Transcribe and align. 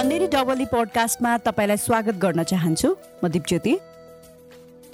तन्नेरी 0.00 0.26
डबली 0.32 0.64
पोडकास्टमा 0.64 1.30
तपाईँलाई 1.44 1.76
स्वागत 1.76 2.16
गर्न 2.16 2.42
चाहन्छु। 2.42 2.88
म 3.20 3.28
दिपज्योति। 3.28 3.72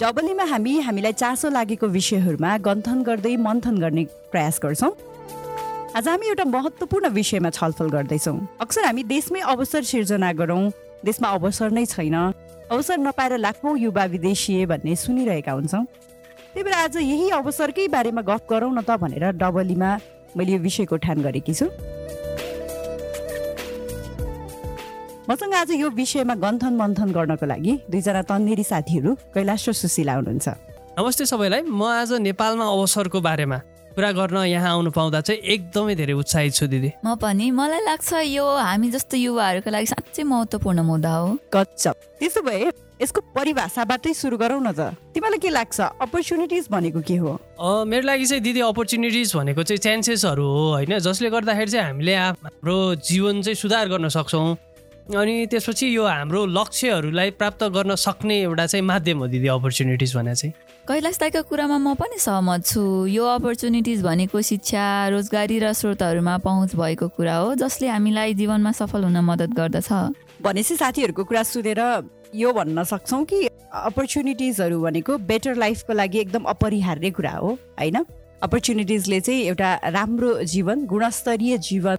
डबलीमा 0.03 0.43
हामी 0.43 0.73
हामीलाई 0.83 1.13
चासो 1.15 1.47
लागेको 1.47 1.87
विषयहरूमा 1.87 2.51
गन्थन 2.59 2.97
गर्दै 3.07 3.35
मन्थन 3.39 3.77
गर्ने 3.79 4.03
प्रयास 4.35 4.59
गर्छौँ। 4.63 4.91
आज 5.95 6.07
हामी 6.11 6.27
एउटा 6.27 6.43
महत्त्वपूर्ण 6.43 7.07
विषयमा 7.15 7.49
छलफल 7.55 7.87
गर्दैछौँ। 7.87 8.35
अक्सर 8.59 8.83
हामी 8.83 9.03
देशमै 9.07 9.41
अवसर 9.47 9.83
सिर्जना 9.87 10.31
गरौँ 10.43 10.75
देशमा 11.07 11.27
अवसर 11.39 11.71
नै 11.71 11.85
छैन 11.87 12.15
अवसर 12.67 12.97
नपाएर 12.99 13.37
लाखौँ 13.39 13.79
युवा 13.79 14.05
विदेशीय 14.11 14.65
भन्ने 14.67 14.95
सुनिरहेका 15.07 15.51
हुन्छौँ। 15.51 15.85
त्यही 16.51 16.63
भएर 16.67 16.75
आज 16.83 16.97
यही 16.99 17.29
अवसरकै 17.39 17.87
बारेमा 17.95 18.27
गफ 18.27 18.43
गरौँ 18.51 18.75
न 18.75 18.83
त 18.83 18.99
भनेर 18.99 19.39
डबलीमा 19.39 19.89
मैले 20.35 20.51
यो 20.51 20.59
विषयको 20.67 20.95
ठान 20.99 21.23
गरेकी 21.23 21.53
छु। 21.55 21.71
मसँग 25.29 25.53
आज 25.53 25.71
यो 25.71 25.89
विषयमा 25.89 26.35
गन्थन 26.35 26.73
मन्थन 26.73 27.11
गर्नको 27.11 27.45
लागि 27.45 27.79
दुईजना 27.91 28.21
तन्नेरी 28.21 28.63
साथीहरू 28.63 29.15
कैलाश 29.35 29.69
र 29.69 29.73
सुशीला 29.73 30.13
हुनुहुन्छ। 30.13 30.47
नमस्ते 30.99 31.25
सबैलाई। 31.25 31.61
म 31.61 31.83
आज 31.83 32.13
नेपालमा 32.13 32.65
अवसरको 32.65 33.21
बारेमा 33.21 33.57
कुरा 33.91 34.11
गर्न 34.11 34.37
यहाँ 34.37 34.71
आउनु 34.71 34.91
पाउँदा 34.91 35.21
चाहिँ 35.21 35.41
एकदमै 35.41 35.95
धेरै 35.95 36.13
उत्साहित 36.13 36.53
छु 36.53 36.67
दिदी। 36.67 36.91
म 37.05 37.15
पनि। 37.15 37.51
मलाई 37.51 37.83
लाग्छ 37.83 38.13
यो 38.23 38.55
हामी 38.55 38.89
जस्तो 38.89 39.17
युवाहरूको 39.17 39.69
लागि 39.69 39.85
साँच्चै 39.85 40.23
महत्त्वपूर्ण 40.23 40.79
मुद्दा 40.79 41.11
हो। 41.15 41.37
गच्चप 41.53 41.95
त्यसो 42.19 42.41
भए 42.41 42.71
यसको 43.03 43.21
परिभाषाबाटै 43.21 44.13
सुरु 44.13 44.37
गरौँ 44.37 44.63
न 44.63 44.71
त। 44.71 44.95
तिमीलाई 45.11 45.39
के 45.39 45.49
लाग्छ? 45.49 45.81
अपर्च्युनिटिज 45.81 46.67
भनेको 46.71 47.01
के 47.01 47.15
हो? 47.15 47.35
अ, 47.59 47.83
मेरो 47.83 48.07
लागि 48.07 48.25
चाहिँ 48.25 48.43
दिदी 48.43 48.59
अपर्च्युनिटिज 48.63 49.35
भनेको 49.35 49.63
चाहिँ 49.63 49.77
चान्सेसहरू 49.77 50.43
हो 50.43 50.71
होइन? 50.71 50.99
जसले 50.99 51.29
गर्दाखेरि 51.29 51.71
चाहिँ 51.71 51.85
हामीले 51.85 52.15
हाम्रो 52.15 52.95
जीवन 52.95 53.41
चाहिँ 53.41 53.55
सुधार 53.55 53.87
गर्न 53.89 54.07
सक्छौँ। 54.07 54.55
अनि 55.07 55.45
त्यसपछि 55.47 55.87
यो 55.95 56.03
हाम्रो 56.03 56.45
लक्ष्यहरूलाई 56.45 57.29
प्राप्त 57.39 57.63
गर्न 57.63 57.95
सक्ने 57.95 58.41
एउटा 58.41 58.65
चाहिँ 58.65 58.85
माध्यम 58.85 59.17
हो 59.19 59.27
दिदी 59.27 59.47
अपर्च्युनिटिज 59.47 60.15
भने 60.15 60.35
चाहिँ। 60.35 60.53
कैलाश 60.87 61.17
दाईको 61.19 61.41
कुरामा 61.47 61.77
म 61.77 61.93
पनि 61.95 62.19
सहमत 62.19 62.65
छु। 62.67 62.83
यो 63.07 63.23
अपर्च्युनिटिज 63.23 64.03
भनेको 64.03 64.41
शिक्षा 64.41 64.83
रोजगारी 65.07 65.59
र 65.59 65.71
स्रोतहरूमा 65.73 66.37
पहुँच 66.43 66.75
भएको 66.75 67.07
कुरा 67.07 67.35
हो 67.35 67.55
जसले 67.55 67.87
हामीलाई 67.87 68.33
जीवनमा 68.35 68.71
सफल 68.71 69.03
हुन 69.03 69.17
मद्दत 69.23 69.51
गर्दछ। 69.55 69.91
भनेपछि 70.43 70.75
साथीहरूको 70.75 71.23
कुरा 71.23 71.43
सुनेर 71.43 71.81
यो 72.35 72.51
भन्न 72.51 72.83
सक्छौँ 72.83 73.23
कि 73.23 73.47
अपर्च्युनिटिजहरू 73.87 74.81
भनेको 74.81 75.17
बेटर 75.23 75.55
लाइफको 75.55 75.93
लागि 75.93 76.19
एकदम 76.19 76.43
अपरिहार्य 76.51 77.11
कुरा 77.11 77.31
हो 77.31 77.57
होइन? 77.79 78.03
अपर्च्युनिटिजले 78.41 79.19
चाहिँ 79.19 79.41
एउटा 79.43 79.69
राम्रो 79.89 80.31
जीवन 80.45 80.85
गुणस्तरीय 80.85 81.57
जीवन 81.57 81.97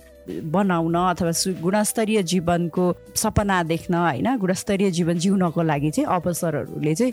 बनाउन 0.51 0.95
अथवा 0.95 1.31
गुणस्तरीय 1.63 2.23
जीवनको 2.23 2.85
सपना 3.17 3.63
देख्न 3.63 3.95
होइन? 3.95 4.37
गुणस्तरीय 4.39 4.91
जीवन 4.91 5.19
जिउनको 5.19 5.63
लागि 5.63 5.91
चाहिँ 5.91 6.07
अवसरहरूले 6.15 6.95
चाहिँ 6.95 7.13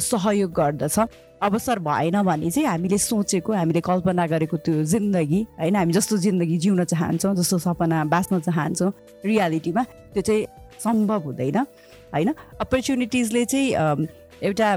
सहयोग 0.00 0.50
गर्दछ। 0.52 0.98
अवसर 1.42 1.78
भएन 1.78 2.22
भने 2.22 2.50
चाहिँ 2.50 2.68
हामीले 2.68 2.98
सोचेको 2.98 3.52
हामीले 3.52 3.80
कल्पना 3.80 4.26
गरेको 4.26 4.56
त्यो 4.56 4.82
जिन्दगी 4.82 5.40
होइन? 5.60 5.76
हामी 5.76 5.92
जस्तो 5.92 6.16
जिन्दगी 6.18 6.56
जिउन 6.58 6.84
चाहन्छौँ 6.84 7.34
जस्तो 7.36 7.58
सपना 7.58 8.04
बाँच्न 8.10 8.40
चाहन्छौँ 8.40 8.90
रियालिटीमा 9.24 9.82
त्यो 10.14 10.22
चाहिँ 10.22 10.46
सम्भव 10.82 11.20
हुँदैन 11.30 11.58
होइन? 12.10 12.34
अपर्च्युनिटिजले 12.60 13.44
चाहिँ 13.44 14.06
एउटा 14.42 14.68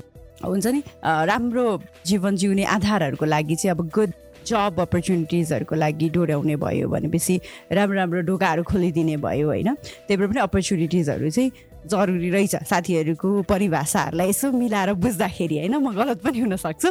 हुन्छ 0.45 0.67
नि? 0.67 0.81
राम्रो 1.03 1.65
जीवन 2.05 2.35
जिउने 2.35 2.63
आधारहरूको 2.63 3.25
लागि 3.25 3.55
चाहिँ 3.55 3.75
अब 3.75 3.89
गुड 3.89 4.11
जब 4.47 4.79
अपर्च्युनिटिजहरूको 4.79 5.75
लागि 5.75 6.09
डोर्याउने 6.09 6.55
भयो 6.55 6.87
भनेपछि 6.87 7.39
राम्रो 7.71 7.95
राम्रो 7.97 8.21
ढोकाहरू 8.29 8.63
खोलिदिने 8.63 9.17
भयो 9.17 9.47
होइन? 9.47 9.73
त्यही 10.07 10.17
भएर 10.17 10.27
पनि 10.27 10.39
अपर्च्युनिटिजहरू 10.39 11.29
चाहिँ 11.29 11.51
जरुरी 11.87 12.29
रहेछ 12.29 12.55
साथीहरूको 12.69 13.41
परिभाषाहरूलाई 13.49 14.29
यसो 14.29 14.51
मिलाएर 14.51 14.93
बुझ्दाखेरि 15.03 15.57
होइन? 15.57 15.75
म 15.75 15.91
गलत 15.95 16.21
पनि 16.23 16.39
हुनसक्छु 16.39 16.89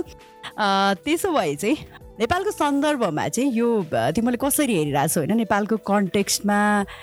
त्यसो 1.05 1.33
भए 1.33 1.55
चाहिँ 1.56 1.77
नेपालको 2.21 2.50
सन्दर्भमा 2.50 3.27
चाहिँ 3.28 3.53
यो 3.53 3.66
तिमीले 3.93 4.37
कसरी 4.41 4.75
हेरिरहेछौ 4.77 5.21
होइन 5.21 5.37
नेपालको 5.37 5.77
कन्टेक्स्टमा 5.84 6.56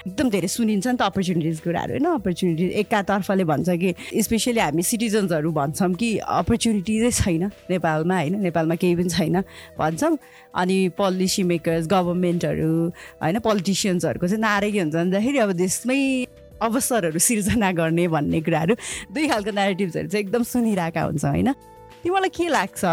एकदम 0.07 0.29
धेरै 0.29 0.47
सुनिन्छ 0.47 0.87
नि 0.87 0.97
त 0.97 1.01
अपर्च्युनिटिज 1.03 1.59
कुराहरू 1.61 1.93
होइन 1.93 2.05
अपर्च्युनिटिज 2.11 2.71
एकातर्फले 2.81 3.43
भन्छ 3.45 3.69
कि 3.83 3.93
स्पेसली 4.21 4.59
हामी 4.59 4.83
सिटिजन्सहरू 4.83 5.51
भन्छौँ 5.53 5.93
कि 5.93 6.09
अपर्च्युनिटिजै 6.17 7.11
छैन 7.13 7.43
नेपालमा 7.69 8.17
होइन 8.17 8.41
नेपालमा 8.41 8.75
केही 8.75 8.95
पनि 8.95 9.09
छैन 9.09 9.41
भन्छौँ। 9.77 10.17
अनि 10.57 10.77
पोलिसी 10.97 11.43
मेकर्स 11.45 11.87
गभर्मेन्टहरू 11.87 12.73
होइन 13.21 13.39
पोलिटिसियन्सहरूको 13.39 14.27
चाहिँ 14.27 14.41
नारै 14.41 14.71
के 14.71 14.79
हुन्छ 14.81 14.95
भन्दाखेरि 14.95 15.37
अब 15.37 15.51
देशमै 15.61 16.01
अवसरहरू 16.61 17.19
सिर्जना 17.21 17.71
गर्ने 17.77 18.07
भन्ने 18.09 18.41
कुराहरू 18.41 18.75
दुई 19.13 19.27
खालको 19.29 19.51
नेरेटिभ्सहरू 19.51 20.07
चाहिँ 20.07 20.25
एकदम 20.25 20.43
सुनिरहेका 20.49 21.01
हुन्छ 21.03 21.25
होइन। 21.25 21.53
तिमीलाई 22.01 22.29
के 22.33 22.47
लाग्छ? 22.49 22.85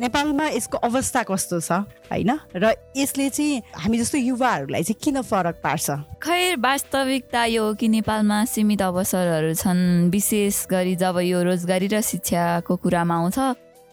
नेपालमा 0.00 0.46
यसको 0.48 0.78
अवस्था 0.78 1.22
कस्तो 1.24 1.60
छ? 1.60 1.72
होइन? 2.12 2.30
र 2.56 2.74
यसले 2.96 3.28
चाहिँ 3.30 3.62
हामी 3.74 3.98
जस्तो 3.98 4.18
युवाहरूलाई 4.18 4.82
चाहिँ 4.82 5.00
किन 5.02 5.20
फरक 5.22 5.56
पार्छ? 5.64 5.90
खैर 6.20 6.56
वास्तविकता 6.60 7.44
यो 7.44 7.64
कि 7.74 7.88
नेपालमा 7.88 8.44
सीमित 8.44 8.82
अवसरहरू 8.82 9.54
छन्। 9.54 10.10
विशेष 10.10 10.66
गरी 10.68 10.94
जब 10.96 11.18
यो 11.24 11.42
रोजगारी 11.42 11.88
र 11.88 12.00
शिक्षाको 12.00 12.76
कुरामा 12.76 13.14
आउँछ 13.16 13.38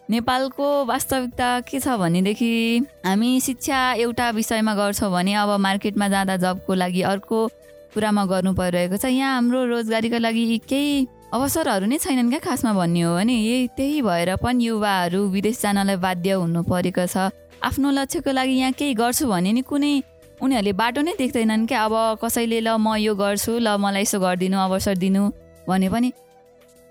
नेपालको 0.09 0.67
वास्तविकता 0.85 1.49
के 1.63 1.79
छ 1.79 1.87
भनेदेखि 1.95 2.51
हामी 3.07 3.39
शिक्षा 3.39 3.79
एउटा 4.03 4.29
विषयमा 4.35 4.73
गर्छौँ 4.75 5.11
भने 5.11 5.33
अब 5.39 5.49
मार्केटमा 5.59 6.07
जाँदा 6.09 6.35
जबको 6.37 6.73
लागि 6.73 7.01
अर्को 7.01 7.47
कुरामा 7.95 8.25
गर्नु 8.25 8.53
परिरहेको 8.53 8.97
छ। 8.99 9.05
यहाँ 9.07 9.33
हाम्रो 9.35 9.65
रोजगारीको 9.65 10.17
लागि 10.19 10.43
केही 10.67 11.07
अवसरहरू 11.33 11.85
नै 11.89 11.97
छैनन् 11.97 12.29
क्या 12.29 12.39
खासमा 12.45 12.71
भन्ने 12.77 13.01
हो 13.01 13.11
भने 13.17 13.33
यही 13.33 13.67
त्यही 13.73 14.01
भएर 14.05 14.29
पनि 14.37 14.65
युवाहरू 14.65 15.19
विदेश 15.33 15.61
जानलाई 15.61 15.97
बाध्य 15.97 16.31
हुनु 16.37 16.61
परेको 16.69 17.05
छ। 17.09 17.33
आफ्नो 17.57 17.89
लक्ष्यको 17.97 18.31
लागि 18.37 18.53
यहाँ 18.53 18.71
केही 18.77 18.93
गर्छु 18.93 19.25
भने 19.33 19.51
नि 19.57 19.61
कुनै 19.65 19.93
उनीहरूले 20.45 20.73
बाटो 20.77 21.01
नै 21.01 21.13
देख्दैनन् 21.17 21.65
क्या। 21.65 21.79
अब 21.85 22.21
कसैले 22.21 22.59
ल 22.61 22.77
म 22.77 22.93
यो 23.01 23.13
गर्छु 23.17 23.51
ल 23.65 23.67
मलाई 23.81 24.05
यसो 24.05 24.17
गरिदिनु 24.21 24.57
अवसर 24.61 24.95
दिनु 25.01 25.23
भने 25.65 25.89
पनि 25.89 26.09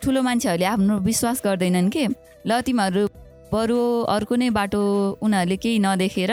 ठुलो 0.03 0.21
मान्छेहरूले 0.27 0.67
आफ्नो 0.75 0.95
विश्वास 1.07 1.39
गर्दैनन् 1.47 1.91
के? 1.95 2.05
ल 2.43 2.51
तिमीहरू 2.67 3.03
बरु 3.47 3.79
अर्को 4.11 4.35
नै 4.43 4.51
बाटो 4.59 4.83
उनीहरूले 5.23 5.57
केही 5.63 5.79
नदेखेर 5.87 6.33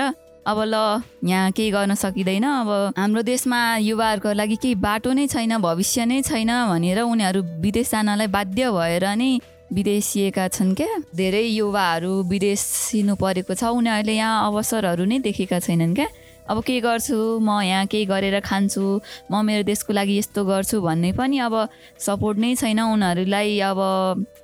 अब 0.49 0.59
ल 0.65 0.75
यहाँ 1.29 1.51
केही 1.51 1.71
गर्न 1.71 1.93
सकिँदैन। 1.93 2.43
अब 2.43 2.69
हाम्रो 2.97 3.21
देशमा 3.21 3.59
युवाहरूको 3.77 4.33
लागि 4.33 4.55
केही 4.57 4.75
बाटो 4.81 5.13
नै 5.13 5.27
छैन 5.27 5.57
भविष्य 5.61 6.05
नै 6.05 6.21
छैन 6.25 6.51
भनेर 6.69 6.99
उनीहरू 7.01 7.41
विदेश 7.61 7.91
जानलाई 7.91 8.27
बाध्य 8.27 8.71
भएर 8.71 9.05
नै 9.13 9.29
विदेशिएका 9.69 10.47
छन् 10.49 10.73
क्या। 10.73 10.88
धेरै 11.13 11.43
युवाहरू 11.53 12.11
विदेशिनु 12.25 13.13
परेको 13.15 13.53
छ। 13.53 13.63
उनीहरूले 13.69 14.15
यहाँ 14.17 14.49
अवसरहरू 14.49 15.05
नै 15.05 15.19
देखेका 15.21 15.59
छैनन् 15.61 15.93
क्या। 15.95 16.07
अब 16.49 16.63
के 16.65 16.79
गर्छु? 16.81 17.39
म 17.39 17.61
यहाँ 17.61 17.85
केही 17.85 18.05
गरेर 18.09 18.39
खान्छु? 18.41 18.81
म 19.31 19.45
मेरो 19.45 19.63
देशको 19.69 19.93
लागि 19.93 20.17
यस्तो 20.17 20.45
गर्छु 20.45 20.81
भन्ने 20.81 21.11
पनि 21.13 21.37
अब 21.45 21.53
सपोर्ट 22.01 22.37
नै 22.41 22.55
छैन 22.57 22.79
उनीहरूलाई। 22.97 23.59
अब 23.61 23.79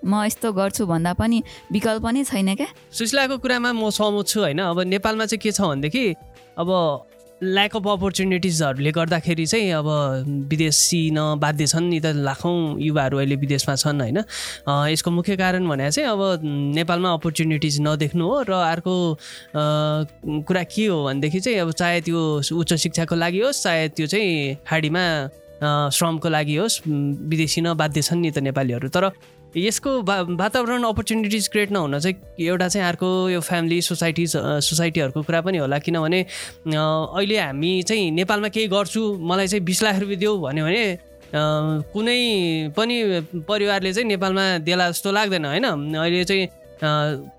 म 0.06 0.14
यस्तो 0.30 0.54
गर्छु 0.54 0.86
भन्दा 0.86 1.14
पनि 1.18 1.42
विकल्प 1.74 2.06
नै 2.06 2.24
छैन 2.24 2.56
क्या। 2.56 2.70
सुशीलाको 2.94 3.38
कुरामा 3.42 3.72
म 3.74 3.90
सहमत 3.90 4.26
छु 4.30 4.40
होइन? 4.40 4.62
अब 4.62 4.80
नेपालमा 4.86 5.26
चाहिँ 5.26 5.42
के 5.42 5.52
छ 5.52 5.62
भनेदेखि 5.66 6.06
अब 6.62 6.70
ल्याक 7.44 7.76
अफ 7.76 7.88
अपर्च्युनिटिजहरूले 7.88 8.92
गर्दाखेरि 8.92 9.46
चाहिँ 9.46 9.72
अब 9.76 9.88
विदेशी 10.50 11.00
न 11.12 11.36
बाध्य 11.36 11.68
छन् 11.68 11.90
नि 11.90 12.00
त 12.00 12.16
लाखौँ 12.24 12.80
युवाहरू 12.80 13.18
अहिले 13.18 13.36
विदेशमा 13.36 13.76
छन् 13.76 14.02
होइन? 14.02 14.20
यसको 14.88 15.12
मुख्य 15.12 15.36
कारण 15.36 15.68
भने 15.68 15.92
चाहिँ 15.92 16.10
अब 16.10 16.42
नेपालमा 16.80 17.12
अपर्च्युनिटिज 17.14 17.82
नदेख्नु 17.82 18.24
हो 18.24 18.42
र 18.48 18.52
अर्को 18.72 18.96
कुरा 20.48 20.64
के 20.64 20.86
हो 20.88 21.04
भनेदेखि 21.06 21.40
चाहिँ 21.40 21.60
अब 21.60 21.72
चाहे 21.76 22.02
त्यो 22.08 22.20
उच्च 22.56 22.74
शिक्षाको 22.74 23.16
लागि 23.16 23.40
होस् 23.44 23.64
चाहे 23.64 23.88
त्यो 24.00 24.08
चाहिँ 24.08 24.56
खाडीमा 24.64 25.04
श्रमको 25.92 26.30
लागि 26.30 26.56
होस् 26.56 26.82
विदेशी 26.88 27.62
न 27.62 27.74
बाध्य 27.76 28.02
छन् 28.02 28.22
नि 28.22 28.32
त 28.32 28.40
नेपालीहरू। 28.40 28.88
तर 28.90 29.12
यसको 29.58 29.92
वातावरण 30.36 30.84
अपर्च्युनिटिज 30.84 31.48
क्रिएट 31.48 31.72
नहुन 31.72 32.00
चाहिँ 32.00 32.16
एउटा 32.40 32.68
चाहिँ 32.68 32.88
अर्को 32.88 33.08
यो 33.30 33.40
फ्यामिली 33.42 33.82
सोसाइटिज 33.82 34.32
सोसाइटीहरूको 34.36 35.22
कुरा 35.24 35.42
पनि 35.42 35.58
होला 35.58 35.80
किनभने 35.80 36.22
अहिले 36.68 37.38
हामी 37.40 37.72
चाहिँ 37.88 38.12
नेपालमा 38.12 38.48
केही 38.48 38.68
गर्छु 38.68 39.02
मलाई 39.22 39.48
चाहिँ 39.48 39.64
बिस 39.66 39.84
लाख 39.84 40.00
रुपियाँ 40.00 40.20
देऊ 40.20 40.38
भन्यो 40.42 40.66
भने 40.66 40.86
कुनै 41.94 42.20
पनि 42.76 42.96
परिवारले 43.48 43.94
चाहिँ 43.94 44.08
नेपालमा 44.08 44.44
देला 44.68 44.90
जस्तो 44.92 45.12
लाग्दैन 45.12 45.46
होइन? 45.46 45.66
अहिले 45.96 46.24
चाहिँ 46.24 46.48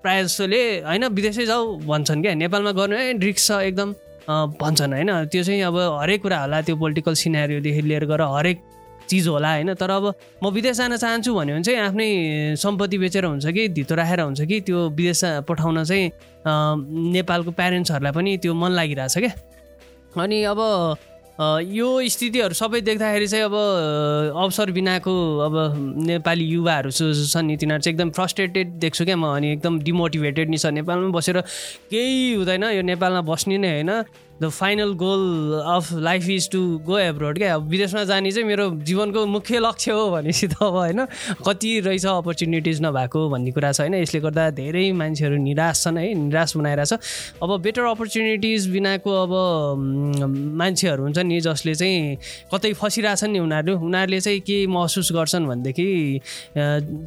प्रायः 0.01 0.23
जस्तोले 0.23 0.61
होइन 0.85 1.05
विदेशै 1.07 1.45
जाऊ 1.45 1.77
भन्छन् 1.85 2.21
क्या। 2.21 2.33
नेपालमा 2.33 2.71
गर्नु 2.71 2.95
है 2.97 3.17
रिक्स 3.19 3.47
छ 3.47 3.51
एकदम 3.69 3.93
भन्छन् 4.61 4.93
होइन? 4.93 5.11
त्यो 5.31 5.43
चाहिँ 5.43 5.61
अब 5.63 5.77
हरेक 6.01 6.21
कुरा 6.21 6.39
होला 6.41 6.61
त्यो 6.61 6.75
पोलिटिकल 6.75 7.13
सिनेरियोदेखि 7.13 7.81
लिएर 7.81 8.05
गएर 8.05 8.21
हरेक 8.21 8.57
चिज 9.09 9.27
होला 9.27 9.51
होइन? 9.53 9.73
तर 9.73 9.89
अब 9.89 10.05
म 10.43 10.49
विदेश 10.51 10.77
जान 10.77 10.95
चाहन्छु 10.97 11.33
भन्यो 11.35 11.55
भने 11.55 11.63
चाहिँ 11.63 11.79
आफ्नै 11.81 12.09
सम्पत्ति 12.59 12.97
बेचेर 12.97 13.25
हुन्छ 13.25 13.45
कि 13.47 13.67
धितो 13.73 13.95
राखेर 13.95 14.21
हुन्छ 14.21 14.41
कि 14.41 14.61
त्यो 14.61 14.79
विदेश 14.91 15.21
पठाउन 15.47 15.83
चाहिँ 15.83 16.11
नेपालको 17.15 17.51
प्यारेन्ट्सहरूलाई 17.51 18.11
पनि 18.11 18.37
त्यो 18.37 18.53
मन 18.53 18.71
लागिरहेछ 18.71 19.17
क्या। 19.17 19.33
अनि 20.17 20.43
अब 20.43 20.59
यो 21.37 21.87
स्थितिहरू 22.09 22.53
सबै 22.57 22.79
देख्दाखेरि 22.81 23.27
चाहिँ 23.27 23.45
अब 23.45 23.53
अवसर 24.33 24.71
बिनाको 24.73 25.13
अब 25.45 25.55
नेपाली 26.09 26.45
युवाहरू 26.45 26.89
छन् 26.91 27.53
तिनीहरू 27.57 27.81
चाहिँ 27.81 27.93
एकदम 27.93 28.09
फ्रस्ट्रेटेड 28.09 28.67
देख्छु 28.81 29.05
क्या 29.05 29.17
म 29.17 29.25
अनि 29.37 29.51
एकदम 29.53 29.79
डिमोटिभेटेड 29.85 30.49
नि 30.49 30.57
छ 30.57 30.73
नेपालमा 30.73 31.13
बसेर 31.13 31.41
केही 31.93 32.33
हुँदैन 32.33 32.63
यो 32.73 32.81
नेपालमा 32.81 33.21
बस्ने 33.29 33.57
नै 33.57 33.69
होइन। 33.69 33.91
The 34.41 34.49
final 34.49 34.93
goal 34.95 35.23
of 35.65 35.93
life 35.93 36.29
is 36.29 36.49
to 36.51 36.61
go 36.85 36.97
abroad 36.99 37.37
क्या 37.37 37.53
अब 37.55 37.67
विदेशमा 37.69 38.03
जाने 38.03 38.31
चाहिँ 38.31 38.47
मेरो 38.47 38.69
जीवनको 38.83 39.25
मुख्य 39.27 39.59
लक्ष्य 39.59 39.91
हो 39.91 40.09
भनेपछि 40.11 40.47
त 40.47 40.55
अब 40.61 40.73
होइन 40.75 41.05
कति 41.47 41.79
रहेछ 41.79 42.05
अपर्च्युनिटिज 42.05 42.81
नभएको 42.81 43.29
भन्ने 43.29 43.51
कुरा 43.51 43.71
छ 43.71 43.81
होइन। 43.81 43.95
यसले 43.95 44.19
गर्दा 44.21 44.49
धेरै 44.57 44.91
मान्छेहरू 44.93 45.37
निराश 45.37 45.83
छन् 45.83 45.97
है 45.97 46.13
निराश 46.13 46.55
बनाइरहेछ 46.57 46.93
अब 47.43 47.49
बेटर 47.61 47.83
अपर्च्युनिटिज 47.87 48.67
बिनाको 48.69 49.11
अब 49.23 49.33
मान्छेहरू 50.57 51.03
हुन्छ 51.03 51.17
नि 51.19 51.39
जसले 51.41 51.75
चाहिँ 51.75 52.17
कतै 52.53 52.73
फसिरहेछन् 52.73 53.31
नि 53.31 53.39
उनीहरू। 53.39 53.73
उनीहरूले 53.77 54.19
चाहिँ 54.19 54.39
के 54.39 54.57
महसुस 54.67 55.11
गर्छन् 55.11 55.47
भनेदेखि 55.47 55.87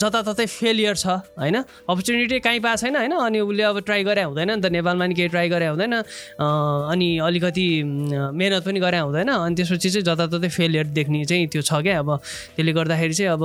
जताततै 0.01 0.47
फेलियर 0.49 0.95
छ 0.97 1.07
होइन? 1.39 1.57
अपर्च्युनिटी 1.89 2.39
कहीँ 2.41 2.61
पाएको 2.61 2.81
छैन 2.81 2.97
होइन? 2.97 3.13
अनि 3.13 3.41
उसले 3.41 3.63
अब 3.63 3.81
ट्राई 3.81 4.05
गरे 4.05 4.23
हुँदैन 4.23 4.51
नि 4.51 4.61
त 4.61 4.67
नेपालमा 4.73 5.07
नि 5.07 5.15
केही 5.15 5.29
ट्राई 5.29 5.49
गरे 5.49 5.67
हुँदैन। 5.67 5.95
अनि 6.41 7.09
अलिकति 7.21 7.67
मेहनत 7.85 8.65
पनि 8.65 8.81
गरे 8.81 8.99
हुँदैन। 8.99 9.29
अनि 9.29 9.55
त्यसपछि 9.55 9.89
चाहिँ 9.91 10.05
जताततै 10.05 10.49
फेलियर 10.49 10.87
देख्ने 10.97 11.25
चाहिँ 11.25 11.47
त्यो 11.53 11.63
छ 11.63 11.73
क्या। 11.85 11.99
अब 12.01 12.09
त्यसले 12.57 12.73
गर्दाखेरि 12.73 13.15
चाहिँ 13.15 13.33
अब 13.37 13.45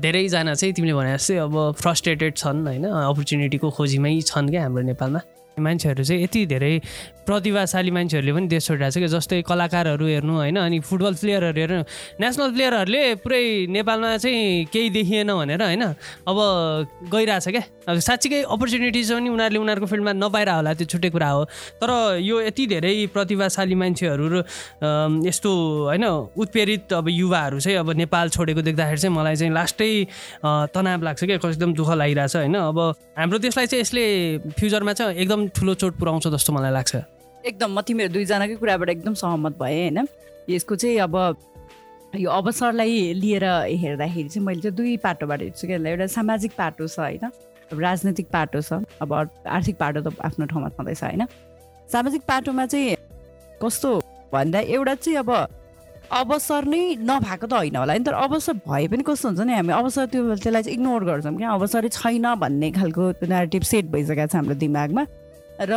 धेरैजना 0.00 0.54
चाहिँ 0.54 0.72
तिमीले 0.74 0.94
भने 0.94 1.12
जस्तै 1.16 1.36
अब 1.44 1.54
फ्रस्ट्रेटेड 1.76 2.32
छन् 2.36 2.66
होइन? 2.66 2.84
अपर्च्युनिटीको 2.84 3.68
खोजीमै 3.70 4.20
छन् 4.22 4.50
क्या 4.50 4.62
हाम्रो 4.62 4.82
नेपालमा। 4.90 5.20
मान्छेहरू 5.58 6.04
चाहिँ 6.04 6.22
यति 6.22 6.46
धेरै 6.46 6.80
प्रतिभाशाली 7.26 7.90
मान्छेहरूले 7.90 8.32
पनि 8.32 8.46
देश 8.48 8.66
छोडिरहेको 8.66 8.92
छ 8.92 8.98
कि 8.98 9.08
जस्तै 9.08 9.40
कलाकारहरू 9.42 10.06
हेर्नु 10.06 10.34
होइन 10.34 10.56
अनि 10.56 10.80
फुटबल 10.80 11.14
प्लेयरहरू 11.14 11.60
हेर्नु 11.60 11.80
नेसनल 12.20 12.50
प्लेयरहरूले 12.52 13.02
पुरै 13.24 13.44
नेपालमा 13.70 14.16
चाहिँ 14.16 14.64
केही 14.72 14.90
देखिएन 14.90 15.32
भनेर 15.32 15.62
होइन 15.62 15.82
अब 16.28 16.36
गइरहेछ 17.08 17.48
क्या। 17.48 17.62
अब 17.88 17.98
साँच्चीकै 17.98 18.42
अपर्च्युनिटिज 18.44 19.12
पनि 19.12 19.28
उनीहरूले 19.28 19.58
उनीहरूको 19.58 19.86
फिल्डमा 19.86 20.12
नपाएर 20.12 20.48
होला 20.50 20.74
त्यो 20.74 20.86
छुट्टै 20.86 21.10
कुरा 21.10 21.30
हो। 21.30 21.44
तर 21.80 21.90
यो 22.20 22.40
यति 22.40 22.66
धेरै 22.66 22.94
प्रतिभाशाली 23.14 23.74
मान्छेहरू 23.74 24.28
र 24.28 24.44
यस्तो 25.24 25.50
होइन 25.88 26.04
उत्प्रेरित 26.36 26.92
अब 26.92 27.08
युवाहरू 27.08 27.60
चाहिँ 27.60 27.78
अब 27.78 27.90
नेपाल 28.04 28.28
छोडेको 28.36 28.62
देख्दाखेरि 28.68 29.00
चाहिँ 29.00 29.16
मलाई 29.16 29.36
चाहिँ 29.36 29.52
लास्टै 29.54 29.92
तनाव 30.76 31.02
लाग्छ 31.02 31.24
क्या 31.24 31.36
एकदम 31.40 31.72
दुःख 31.72 31.90
लागिरहेछ 31.94 32.36
होइन। 32.36 32.54
अब 32.54 32.78
हाम्रो 33.16 33.38
देशलाई 33.38 33.66
चाहिँ 33.66 33.80
यसले 33.80 34.04
फ्युचरमा 34.60 34.92
चाहिँ 34.92 35.16
एकदम 35.16 35.43
ठुलो 35.50 35.74
चोट 35.74 35.94
पुऱ्याउँछ 35.98 36.26
जस्तो 36.28 36.52
मलाई 36.52 36.72
लाग्छ। 36.72 36.94
एकदम 37.44 37.70
म 37.70 37.80
तिमीहरू 37.80 38.12
दुईजनाकै 38.12 38.56
कुराबाट 38.56 38.88
एकदम 38.88 39.14
सहमत 39.14 39.58
भएँ 39.60 39.80
होइन? 39.80 40.08
यसको 40.48 40.76
चाहिँ 40.76 40.98
अब 40.98 41.16
यो 42.14 42.30
अवसरलाई 42.30 43.12
लिएर 43.18 43.44
हेर्दाखेरि 43.74 44.28
चाहिँ 44.28 44.46
मैले 44.46 44.60
चाहिँ 44.60 44.76
दुई 44.76 44.96
पाटोबाट 45.02 45.40
हेर्छु 45.42 45.66
क्या 45.66 45.76
एउटा 45.76 46.06
सामाजिक 46.14 46.52
पाटो 46.58 46.86
छ 46.86 46.98
होइन? 46.98 47.24
अब 47.72 47.80
राजनैतिक 47.80 48.26
पाटो 48.28 48.60
छ 48.60 48.80
अब 49.02 49.12
आर्थिक 49.46 49.76
पाटो 49.76 50.00
त 50.00 50.14
आफ्नो 50.20 50.46
ठाउँमा 50.46 50.68
छँदैछ 50.78 51.02
होइन? 51.02 51.26
सामाजिक 51.88 52.22
पाटोमा 52.22 52.66
चाहिँ 52.66 52.96
कस्तो 53.60 53.90
भन्दा 54.32 54.60
एउटा 54.60 54.94
चाहिँ 54.94 55.18
अब 55.18 55.30
अवसर 56.12 56.64
नै 56.68 56.80
नभएको 57.00 57.46
त 57.46 57.52
होइन 57.52 57.76
होला 57.76 57.94
नि 57.96 58.04
तर 58.04 58.14
अवसर 58.14 58.54
भए 58.62 58.86
पनि 58.88 59.02
कस्तो 59.02 59.28
हुन्छ 59.28 59.40
नि 59.40 59.52
हामी 59.54 59.72
अवसर 59.72 60.06
त्यो 60.06 60.22
त्यसलाई 60.36 60.62
चाहिँ 60.62 60.76
इग्नोर 60.76 61.04
गर्छौँ 61.04 61.36
क्या। 61.36 61.50
अवसरै 61.50 61.88
छैन 61.88 62.34
भन्ने 62.36 62.70
खालको 62.78 63.02
नेटिभ 63.24 63.62
सेट 63.64 63.84
भइसकेको 63.90 64.26
छ 64.28 64.36
हाम्रो 64.36 64.54
दिमागमा। 64.54 65.04
र 65.60 65.72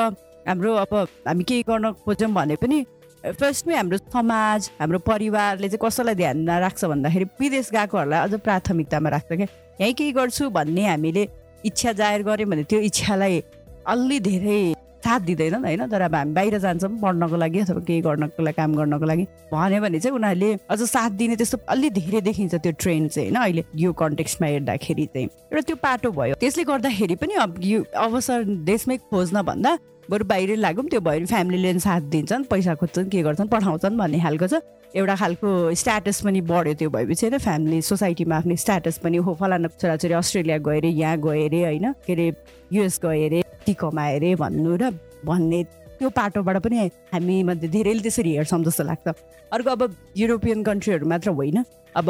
हाम्रो 0.47 0.73
अब 0.83 0.93
हामी 1.27 1.43
केही 1.43 1.63
गर्न 1.69 1.91
खोज्यौँ 2.05 2.31
भने 2.33 2.55
पनि 2.55 2.85
फर्स्टमै 3.23 3.75
हाम्रो 3.75 3.97
समाज 3.97 4.69
हाम्रो 4.79 4.99
परिवारले 5.03 5.69
चाहिँ 5.69 5.81
कसैलाई 5.83 6.15
ध्यान 6.15 6.49
राख्छ 6.49 6.85
भन्दाखेरि 6.85 7.25
विदेश 7.39 7.69
गएकोहरूलाई 7.73 8.19
अझ 8.23 8.33
प्राथमिकतामा 8.45 9.09
राख्छ 9.09 9.31
क्या। 9.31 9.47
यहीँ 9.81 9.93
केही 9.93 10.11
गर्छु 10.17 10.49
भन्ने 10.49 10.85
हामीले 10.87 11.27
इच्छा 11.65 11.91
जाहेर 11.99 12.23
गऱ्यौँ 12.23 12.49
भने 12.49 12.63
त्यो 12.63 12.79
इच्छालाई 12.89 13.43
अलि 13.87 14.19
धेरै 14.19 14.61
साथ 15.05 15.19
दिँदैनन् 15.19 15.65
होइन 15.65 15.85
तर 15.87 16.01
अब 16.01 16.15
हामी 16.15 16.33
बाहिर 16.33 16.57
जान्छौँ 16.59 16.89
पढ्नको 17.01 17.35
लागि 17.37 17.59
अथवा 17.59 17.81
केही 17.87 18.01
गर्नको 18.01 18.43
लागि 18.43 18.55
काम 18.55 18.75
गर्नको 18.75 19.05
लागि। 19.05 19.23
भन्यो 19.53 19.81
भने 19.81 19.99
चाहिँ 19.99 20.15
उनीहरूले 20.15 20.53
अझ 20.69 20.81
साथ 20.83 21.09
दिने 21.17 21.35
त्यस्तो 21.35 21.57
अलि 21.69 21.89
धेरै 21.89 22.21
देखिन्छ 22.21 22.55
त्यो 22.55 22.71
ट्रेन्ड 22.79 23.09
चाहिँ 23.09 23.29
होइन 23.29 23.41
अहिले 23.43 23.63
यो 23.75 23.93
कन्टेक्स्टमा 23.93 24.47
हेर्दाखेरि 24.47 25.05
चाहिँ। 25.05 25.27
एउटा 25.27 25.61
त्यो 25.61 25.75
पाटो 25.83 26.11
भयो। 26.11 26.35
त्यसले 26.39 26.63
गर्दाखेरि 26.63 27.15
पनि 27.15 27.33
अब 27.45 27.59
यो 27.63 27.83
अवसर 27.95 28.43
देशमै 28.65 28.97
खोज्न 29.09 29.41
भन्दा 29.43 29.77
बरु 30.09 30.25
बाहिरै 30.25 30.55
लागौँ 30.55 30.87
त्यो 30.87 31.01
भयो 31.01 31.19
भने 31.19 31.25
फ्यामिलीले 31.25 31.79
साथ 31.79 32.01
दिन्छन् 32.11 32.43
पैसा 32.51 32.75
खोज्छन् 32.75 33.09
के 33.11 33.21
गर्छन् 33.23 33.47
पठाउँछन् 33.47 33.97
भन्ने 33.97 34.19
खालको 34.19 34.47
छ। 34.47 34.61
एउटा 34.95 35.15
खालको 35.15 35.49
स्ट्याटस 35.75 36.21
पनि 36.23 36.41
बढ्यो 36.41 36.73
त्यो 36.73 36.89
भएपछि 36.89 37.25
होइन 37.25 37.37
फ्यामिली 37.37 37.81
सोसाइटीमा 37.81 38.35
आफ्नो 38.35 38.55
स्ट्याटस 38.55 38.97
पनि 39.03 39.17
हो 39.19 39.33
फलाना 39.35 39.67
छोराछोरी 39.75 40.13
अस्ट्रेलिया 40.13 40.57
गएर 40.63 40.85
यहाँ 40.85 41.17
गए 41.19 41.45
अरे 41.47 41.61
होइन 41.63 41.91
के 42.07 42.13
अरे 42.13 42.27
युएस 42.73 42.99
गए 43.03 43.25
अरे 43.27 43.41
कमाए 43.73 44.15
अरे 44.15 44.35
भन्नु 44.35 44.75
र 44.81 44.91
भन्ने 45.25 45.63
त्यो 45.97 46.09
पाटोबाट 46.09 46.57
पनि 46.63 46.77
हामी 47.13 47.35
मध्ये 47.43 47.69
धेरैले 47.69 48.01
त्यसरी 48.01 48.31
हेर्छौँ 48.37 48.63
जस्तो 48.63 48.83
लाग्छ। 48.83 49.07
अर्को 49.51 49.69
अब 49.69 49.81
युरोपियन 50.17 50.63
कन्ट्रीहरू 50.63 51.07
मात्र 51.07 51.29
होइन। 51.33 51.63
अब 51.95 52.07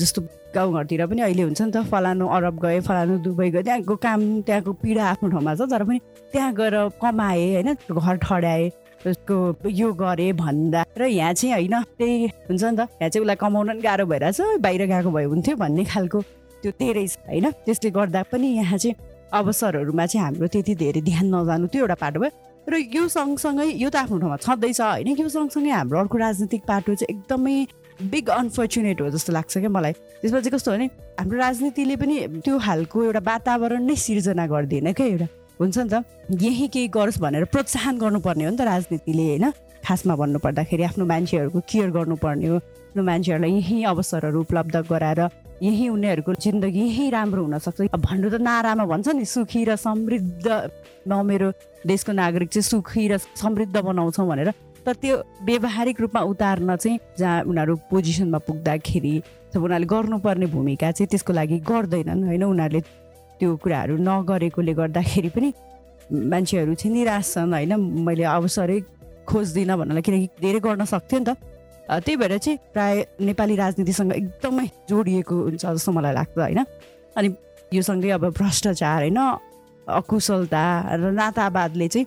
जस्तो 0.00 0.22
गाउँघरतिर 0.54 1.06
पनि 1.06 1.20
अहिले 1.20 1.42
हुन्छ 1.42 1.60
नि 1.62 1.70
त 1.70 1.84
फलानु 1.84 2.26
अरब 2.26 2.56
गएँ 2.64 2.80
फलानु 2.80 3.18
दुबई 3.20 3.50
गएँ 3.50 3.62
त्यहाँको 3.62 3.96
काम 3.96 4.20
त्यहाँको 4.40 4.72
पीडा 4.72 5.04
आफ्नो 5.04 5.28
ठाउँमा 5.30 5.54
छ 5.54 5.68
तर 5.68 5.84
पनि 5.84 5.98
त्यहाँ 6.32 6.52
गएर 6.54 6.76
कमाएँ 6.96 7.52
होइन 7.54 7.68
घर 7.92 8.16
ठड्याएँ 8.16 8.70
उसको 9.04 9.68
यो 9.68 9.92
गरेँ 9.92 10.32
भन्दा 10.32 10.84
र 10.96 11.02
यहाँ 11.04 11.32
चाहिँ 11.34 11.52
होइन 11.52 11.82
त्यही 12.00 12.26
हुन्छ 12.48 12.64
नि 12.64 12.76
त 12.76 12.88
यहाँ 12.96 13.10
चाहिँ 13.12 13.20
उसलाई 13.20 13.36
कमाउन 13.36 13.68
पनि 13.68 13.80
गाह्रो 13.84 14.06
भइरहेछ 14.06 14.40
बाहिर 14.64 14.86
गएको 14.86 15.10
भए 15.10 15.24
हुन्थ्यो 15.24 15.56
भन्ने 15.56 15.84
खालको 15.84 16.20
त्यो 16.62 16.70
धेरै 16.80 17.06
छ 17.06 17.18
होइन। 17.28 17.50
त्यसले 17.66 17.90
गर्दा 17.90 18.22
पनि 18.32 18.48
यहाँ 18.56 18.78
चाहिँ 18.78 18.96
अवसरहरूमा 19.32 20.06
चाहिँ 20.06 20.24
हाम्रो 20.24 20.46
त्यति 20.46 20.74
धेरै 20.74 21.00
ध्यान 21.00 21.34
नजानु 21.34 21.66
त्यो 21.66 21.80
एउटा 21.82 21.94
पाटो 21.94 22.20
भयो। 22.20 22.30
र 22.66 22.74
यो 22.76 23.08
सँगसँगै 23.08 23.66
यो 23.78 23.88
त 23.90 23.96
आफ्नो 23.96 24.18
ठाउँमा 24.18 24.36
छँदैछ 24.42 24.80
होइन 24.80 25.08
यो 25.18 25.28
सँगसँगै 25.28 25.70
हाम्रो 25.70 25.98
अर्को 25.98 26.18
राजनीतिक 26.18 26.62
पाटो 26.66 26.94
चाहिँ 26.94 27.10
एकदमै 27.14 27.56
बिग 28.10 28.28
अनफर्चुनेट 28.30 29.00
हो 29.00 29.08
जस्तो 29.10 29.32
लाग्छ 29.32 29.58
क्या 29.58 29.70
मलाई। 29.70 29.92
त्यसमा 29.92 30.40
चाहिँ 30.40 30.54
कस्तो 30.54 30.70
भने 30.72 30.86
हाम्रो 31.18 31.38
राजनीतिले 31.38 31.96
पनि 31.96 32.14
त्यो 32.42 32.58
खालको 32.58 33.04
एउटा 33.04 33.20
वातावरण 33.22 33.82
नै 33.86 33.94
सिर्जना 33.96 34.46
गर्दैन 34.46 34.92
क्या 34.92 35.06
एउटा। 35.06 35.26
हुन्छ 35.60 35.78
नि 35.78 35.88
त 35.88 36.04
यही 36.42 36.66
केही 36.68 36.88
गरोस् 36.92 37.22
भनेर 37.22 37.44
प्रोत्साहन 37.54 37.94
गर्नुपर्ने 37.98 38.44
हो 38.44 38.50
नि 38.50 38.56
त 38.58 38.62
राजनीतिले 38.66 39.24
होइन। 39.26 39.46
खासमा 39.86 40.14
भन्नुपर्दाखेरि 40.18 40.82
आफ्नो 40.90 41.04
मान्छेहरूको 41.06 41.60
केयर 41.70 41.90
गर्नुपर्ने 41.94 42.46
हो। 42.50 42.56
आफ्नो 42.56 43.02
मान्छेहरूलाई 43.02 43.52
यहीँ 43.62 43.84
अवसरहरू 43.86 44.40
उपलब्ध 44.40 44.76
गराएर 44.90 45.20
यहीँ 45.62 45.88
उनीहरूको 45.88 46.32
जिन्दगी 46.34 46.80
यहीँ 46.80 47.10
राम्रो 47.10 47.42
हुनसक्छ 47.42 47.88
भन्नु 47.96 48.28
त 48.30 48.36
नारामा 48.40 48.84
भन्छ 48.84 49.08
नि 49.16 49.24
सुखी 49.24 49.64
र 49.64 49.76
समृद्ध। 49.76 50.46
म 51.08 51.24
मेरो 51.24 51.48
देशको 51.86 52.12
नागरिक 52.12 52.48
चाहिँ 52.52 52.62
सुखी 52.62 53.08
र 53.08 53.18
समृद्ध 53.18 53.76
बनाउँछौँ 53.76 54.26
भनेर। 54.28 54.50
तर 54.84 54.94
त्यो 55.02 55.16
व्यवहारिक 55.42 56.00
रूपमा 56.00 56.20
उतार्न 56.30 56.76
चाहिँ 56.76 56.98
जहाँ 57.18 57.42
उनीहरू 57.48 57.74
पोजिसनमा 57.90 58.38
पुग्दाखेरि 58.38 59.14
उनीहरूले 59.56 59.86
गर्नुपर्ने 59.88 60.46
भूमिका 60.52 60.90
चाहिँ 60.92 61.08
त्यसको 61.08 61.32
लागि 61.32 61.58
गर्दैनन् 61.64 62.24
होइन? 62.28 62.44
उनीहरूले 62.44 62.80
त्यो 63.40 63.56
कुराहरू 63.56 63.96
नगरेकोले 63.96 64.72
गर्दाखेरि 64.76 65.30
पनि 65.32 65.48
मान्छेहरू 66.12 66.74
चाहिँ 66.76 66.92
निराश 66.94 67.32
छन् 67.34 67.52
होइन? 67.56 67.72
मैले 68.04 68.24
अवसरै 68.28 68.78
खोज्दिनँ 69.26 69.76
भन्नलाई 69.80 70.02
किनकि 70.06 70.28
धेरै 70.38 70.60
गर्न 70.60 70.84
सक्थ्यो 70.84 71.18
नि 71.18 71.24
त। 71.24 71.34
त्यही 71.86 72.16
भएर 72.16 72.38
चाहिँ 72.38 72.58
प्राय 72.72 73.06
नेपाली 73.20 73.56
राजनीतिसँग 73.56 74.12
एकदमै 74.12 74.66
जोडिएको 74.88 75.34
हुन्छ 75.34 75.64
जस्तो 75.66 75.92
मलाई 75.92 76.12
लाग्छ 76.14 76.38
होइन? 76.38 76.64
अनि 77.16 77.28
यो 77.72 77.82
सँगै 77.82 78.10
अब 78.10 78.24
भ्रष्टाचार 78.34 79.02
होइन? 79.02 79.18
अकुशलता 79.86 80.62
र 80.98 81.10
नातावादले 81.14 81.88
चाहिँ 81.88 82.06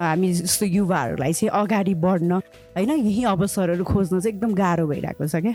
हामी 0.00 0.32
जस्तो 0.32 0.66
युवाहरूलाई 0.66 1.32
चाहिँ 1.32 1.50
अगाडि 1.50 1.94
बढ्न 1.98 2.32
होइन? 2.78 2.90
यही 2.90 3.24
अवसरहरू 3.24 3.84
खोज्न 3.84 4.20
चाहिँ 4.20 4.34
एकदम 4.34 4.54
गाह्रो 4.54 4.86
भइरहेको 4.86 5.26
छ 5.26 5.42
क्या? 5.42 5.54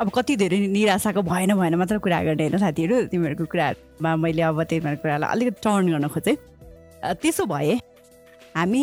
अब 0.00 0.08
कति 0.08 0.36
धेरै 0.36 0.58
निराशाको 0.72 1.22
भएन 1.22 1.54
भएन 1.54 1.74
मात्र 1.76 1.98
कुरा 2.00 2.22
गर्ने 2.24 2.42
होइन 2.48 2.58
साथीहरू? 2.58 3.12
तिमीहरूको 3.12 3.44
कुराहरूमा 3.44 4.16
मैले 4.16 4.42
अब 4.42 4.62
तिमीहरूको 4.64 5.02
कुरालाई 5.02 5.28
अलिकति 5.30 5.60
टर्न 5.60 5.84
गर्न 5.92 6.08
खोजेँ। 6.08 6.36
त्यसो 7.20 7.44
भए 7.46 7.76
हामी 8.56 8.82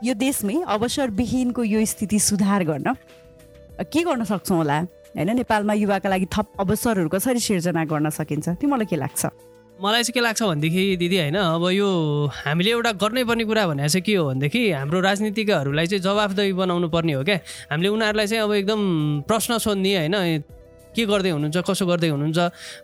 यो 0.00 0.14
देशमै 0.16 0.54
अवसरविहीनको 0.64 1.62
यो 1.64 1.84
स्थिति 1.84 2.18
सुधार 2.18 2.64
गर्न 2.64 2.88
के 3.84 4.00
गर्न 4.00 4.24
सक्छौँ 4.24 4.56
होला? 4.56 4.78
होइन 5.12 5.30
नेपालमा 5.36 5.74
युवाका 5.76 6.08
लागि 6.08 6.26
थप 6.32 6.46
अवसरहरू 6.60 7.08
कसरी 7.12 7.40
सिर्जना 7.40 7.84
गर्न 7.84 8.08
सकिन्छ। 8.08 8.48
तिमीलाई 8.56 8.86
के 8.88 8.96
लाग्छ? 8.96 9.22
मलाई 9.76 10.02
चाहिँ 10.02 10.14
के 10.16 10.20
लाग्छ 10.20 10.42
भनेदेखि 10.42 10.96
दिदी 10.96 11.16
होइन 11.20 11.36
अब 11.36 11.64
यो 11.76 11.88
हामीले 12.32 12.70
एउटा 12.70 12.92
गर्नै 12.96 13.24
पर्ने 13.28 13.44
कुरा 13.44 13.66
भनेर 13.68 13.88
चाहिँ 13.88 14.04
के 14.08 14.14
हो 14.16 14.24
भनेदेखि 14.28 14.62
हाम्रो 14.72 15.00
राजनीतिकहरूलाई 15.00 15.86
चाहिँ 15.86 16.02
जवाफदेही 16.04 16.52
बनाउनु 16.52 16.88
पर्ने 16.88 17.12
हो 17.20 17.24
क्या। 17.24 17.38
हामीले 17.68 17.88
उनीहरूलाई 17.88 18.26
चाहिँ 18.26 18.42
अब 18.44 18.52
एकदम 18.56 18.80
प्रश्न 19.28 19.58
सोध्ने 19.60 19.96
होइन 19.96 20.16
के 20.96 21.06
गर्दै 21.06 21.30
हुनुहुन्छ 21.30 21.56
कसो 21.68 21.86
गर्दै 21.86 22.08
हुनुहुन्छ 22.08 22.38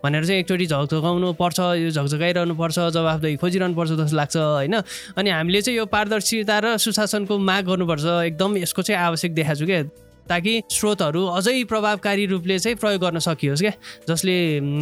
भनेर 0.05 0.25
चाहिँ 0.27 0.41
एकचोटि 0.41 0.67
झकझकाउनु 0.67 1.33
पर्छ 1.41 1.59
यो 1.83 1.91
झकझकाइरहनु 1.91 2.55
पर्छ 2.55 2.79
जवाफदेही 2.95 3.37
खोजिरहनु 3.43 3.75
पर्छ 3.75 3.91
जस्तो 3.93 4.17
लाग्छ 4.17 4.37
होइन? 4.37 4.75
अनि 5.17 5.31
हामीले 5.31 5.61
चाहिँ 5.63 5.79
यो 5.79 5.87
पारदर्शिता 5.87 6.59
र 6.59 6.77
सुशासनको 6.79 7.39
माग 7.39 7.65
गर्नुपर्छ 7.67 8.05
एकदम 8.31 8.57
यसको 8.63 8.83
चाहिँ 8.83 9.01
आवश्यक 9.03 9.35
देखाएको 9.35 9.61
छु 9.61 9.67
क्या 9.67 9.83
ताकि 10.27 10.53
स्रोतहरू 10.67 11.23
अझै 11.39 11.63
प्रभावकारी 11.71 12.25
रूपले 12.27 12.59
चाहिँ 12.59 12.77
प्रयोग 12.83 13.01
गर्न 13.01 13.19
सकियोस् 13.23 13.63
क्या 13.63 13.73
जसले 14.11 14.35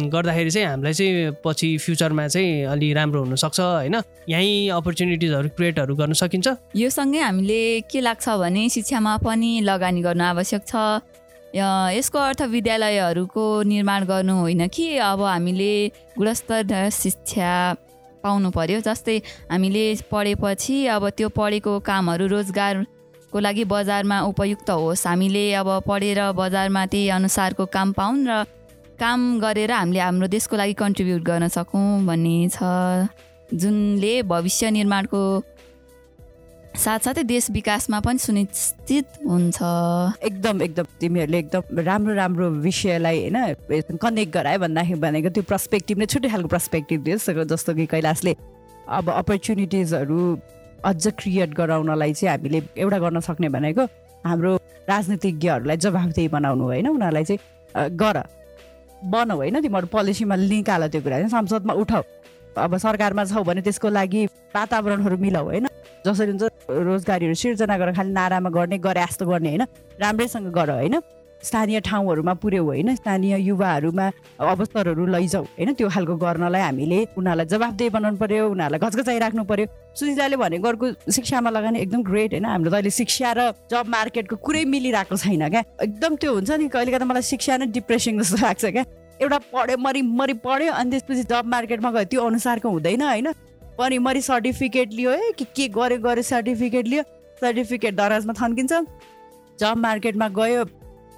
गर्दाखेरि 0.09 0.51
चाहिँ 0.51 0.67
हामीलाई 0.67 0.93
चाहिँ 0.93 1.31
पछि 1.45 1.69
फ्युचरमा 1.85 2.27
चाहिँ 2.33 2.65
अलि 2.65 2.93
राम्रो 2.97 3.23
हुनसक्छ 3.23 3.59
होइन? 3.59 3.95
यहीँ 4.25 4.69
अपर्च्युनिटिजहरू 4.73 5.49
क्रिएटहरू 5.53 5.95
गर्न 5.95 6.13
सकिन्छ। 6.17 6.47
यो 6.75 6.89
सँगै 6.89 7.19
हामीले 7.21 7.61
के 7.85 8.01
लाग्छ 8.01 8.25
भने 8.41 8.69
शिक्षामा 8.73 9.17
पनि 9.21 9.61
लगानी 9.61 10.01
गर्नु 10.01 10.23
आवश्यक 10.33 10.61
छ। 10.65 10.75
यसको 11.55 12.19
अर्थ 12.19 12.41
विद्यालयहरूको 12.51 13.43
निर्माण 13.63 14.03
गर्नु 14.05 14.33
होइन 14.39 14.67
कि 14.67 14.97
अब 14.99 15.21
हामीले 15.23 15.71
गुणस्तर 16.17 16.89
शिक्षा 16.91 17.51
पाउनु 18.23 18.49
पर्यो। 18.51 18.79
जस्तै 18.81 19.17
हामीले 19.51 19.85
पढेपछि 20.11 20.75
अब 20.91 21.09
त्यो 21.15 21.29
पढेको 21.31 21.79
कामहरू 21.79 22.27
रोजगार 22.27 22.83
को 23.31 23.39
लागि 23.39 23.63
बजारमा 23.71 24.17
उपयुक्त 24.31 24.69
होस्। 24.69 25.07
हामीले 25.07 25.45
अब 25.55 25.69
पढेर 25.87 26.19
बजारमा 26.35 26.85
त्यही 26.91 27.09
अनुसारको 27.09 27.65
काम 27.71 27.91
पाउन् 27.93 28.27
र 28.27 28.43
काम 28.99 29.39
गरेर 29.39 29.71
हामीले 29.71 29.99
हाम्रो 29.99 30.27
देशको 30.27 30.55
लागि 30.55 30.73
कन्ट्रिब्युट 30.75 31.21
गर्न 31.23 31.47
सकौँ 31.47 32.03
भन्ने 32.05 32.37
छ। 32.51 32.59
जुनले 33.53 34.13
भविष्य 34.23 34.71
निर्माणको 34.71 35.21
साथसाथै 36.75 37.23
देश 37.23 37.49
विकासमा 37.51 37.99
पनि 37.99 38.17
सुनिश्चित 38.19 39.07
हुन्छ। 39.25 39.57
एकदम 40.21 40.61
एकदम 40.61 40.85
तिमीहरूले 40.99 41.39
एकदम 41.39 41.79
राम्रो 41.87 42.13
राम्रो 42.13 42.49
विषयलाई 42.61 43.17
होइन 43.19 43.97
कनेक्ट 43.97 44.31
गरायो 44.33 44.59
भन्दाखेरि 44.59 44.99
भनेको 44.99 45.29
त्यो 45.29 45.43
पर्सपेक्टिभ 45.49 45.97
नै 45.97 46.05
छुट्टै 46.05 46.29
खालको 46.29 46.47
पर्सपेक्टिभ 46.47 46.99
दियो 47.03 47.17
जस्तो 47.45 47.73
कि 47.73 47.85
कैलाशले। 47.85 48.33
अब 48.87 49.09
अपर्च्युनिटिजहरू 49.11 50.19
अझ 50.85 51.03
क्रिएट 51.19 51.53
गराउनलाई 51.53 52.13
चाहिँ 52.13 52.31
हामीले 52.31 52.61
एउटा 52.77 52.97
गर्न 52.99 53.19
सक्ने 53.27 53.49
भनेको 53.49 53.83
हाम्रो 54.25 54.55
राजनीतिज्ञहरूलाई 54.89 55.77
जवाबदेही 55.77 56.27
बनाउनु 56.27 56.63
होइन 56.63 56.87
उनीहरूलाई 56.87 57.23
चाहिँ 57.23 57.89
गर। 57.97 58.17
बनाऊ 59.01 59.37
होइन 59.37 59.61
तिमीहरू 59.61 59.87
पोलिसीमा 59.87 60.35
निकाल 60.35 60.87
त्यो 60.87 61.01
कुरा। 61.01 61.27
संसदमा 61.27 61.73
उठाऊ। 61.73 62.03
अब 62.57 62.77
सरकारमा 62.77 63.23
छौ 63.25 63.43
भने 63.43 63.61
त्यसको 63.61 63.89
लागि 63.89 64.25
वातावरणहरू 64.55 65.17
मिलाऊ 65.17 65.45
होइन। 65.45 65.67
जसरी 66.05 66.31
हुन्छ 66.31 66.43
रोजगारीहरू 66.69 67.35
सिर्जना 67.35 67.77
गरेर 67.77 67.93
खालि 67.97 68.11
नारामा 68.13 68.49
गर्ने 68.49 68.77
गरे 68.77 69.05
जस्तो 69.05 69.25
गर्ने 69.25 69.49
होइन? 69.49 69.63
राम्रैसँग 70.01 70.47
गर 70.53 70.69
होइन? 70.69 70.95
स्थानीय 71.43 71.79
ठाउँहरूमा 71.85 72.33
पुर्याउ 72.41 72.65
होइन? 72.65 72.95
स्थानीय 72.95 73.37
युवाहरूमा 73.49 74.05
अवसरहरू 74.39 75.05
लैजाऊ 75.05 75.43
होइन? 75.43 75.73
त्यो 75.77 75.89
खालको 75.89 76.15
गर्नलाई 76.15 76.61
हामीले 76.61 76.99
उनीहरूलाई 77.17 77.45
जवाबदेही 77.45 77.89
बनाउनु 77.89 78.17
पर्यो 78.17 78.49
उनीहरूलाई 78.49 78.79
घचघचाइराख्नु 78.79 79.43
पर्यो। 79.43 79.65
सुनिताले 79.93 80.35
भनेको 80.37 80.67
अर्को 80.67 80.85
शिक्षामा 81.11 81.49
लगानी 81.49 81.79
एकदम 81.79 82.01
ग्रेट 82.01 82.31
होइन? 82.33 82.45
हाम्रो 82.45 82.69
त 82.71 82.73
अहिले 82.73 82.89
शिक्षा 82.89 83.31
र 83.37 83.39
जब 83.71 83.85
मार्केटको 83.87 84.35
कुरै 84.41 84.63
मिलिरहेको 84.65 85.15
छैन 85.17 85.49
क्या? 85.49 85.61
एकदम 85.85 86.15
त्यो 86.21 86.33
हुन्छ 86.33 86.51
नि 86.51 86.67
कहिले 86.69 86.91
कहिले 86.91 87.05
मलाई 87.05 87.21
शिक्षा 87.21 87.57
नै 87.57 87.65
डिप्रेसिङ 87.77 88.21
जस्तो 88.21 88.37
लाग्छ 88.41 88.65
क्या? 88.65 88.85
एउटा 89.21 89.37
पढ्यो 89.53 89.77
मरि 89.77 90.01
मरि 90.01 90.33
पढ्यो 90.43 90.71
अनि 90.73 90.89
त्यसपछि 90.91 91.23
जब 91.29 91.45
मार्केटमा 91.45 91.91
गयो 91.91 92.05
त्यो 92.11 92.21
अनुसारको 92.25 92.67
हुँदैन 92.69 93.01
होइन? 93.01 93.27
पनि 93.77 93.97
मरि 93.99 94.21
सर्टिफिकेट 94.21 94.93
लियो 94.93 95.11
है 95.11 95.31
कि 95.31 95.45
के 95.55 95.67
गर्यो 95.69 95.97
गर्यो 95.99 96.23
सर्टिफिकेट 96.23 96.87
लियो। 96.87 97.03
सर्टिफिकेट 97.41 97.95
दराजमा 97.95 98.33
थन्किन्छ। 98.33 98.73
जब 99.59 99.77
मार्केटमा 99.77 100.27
गयो 100.37 100.65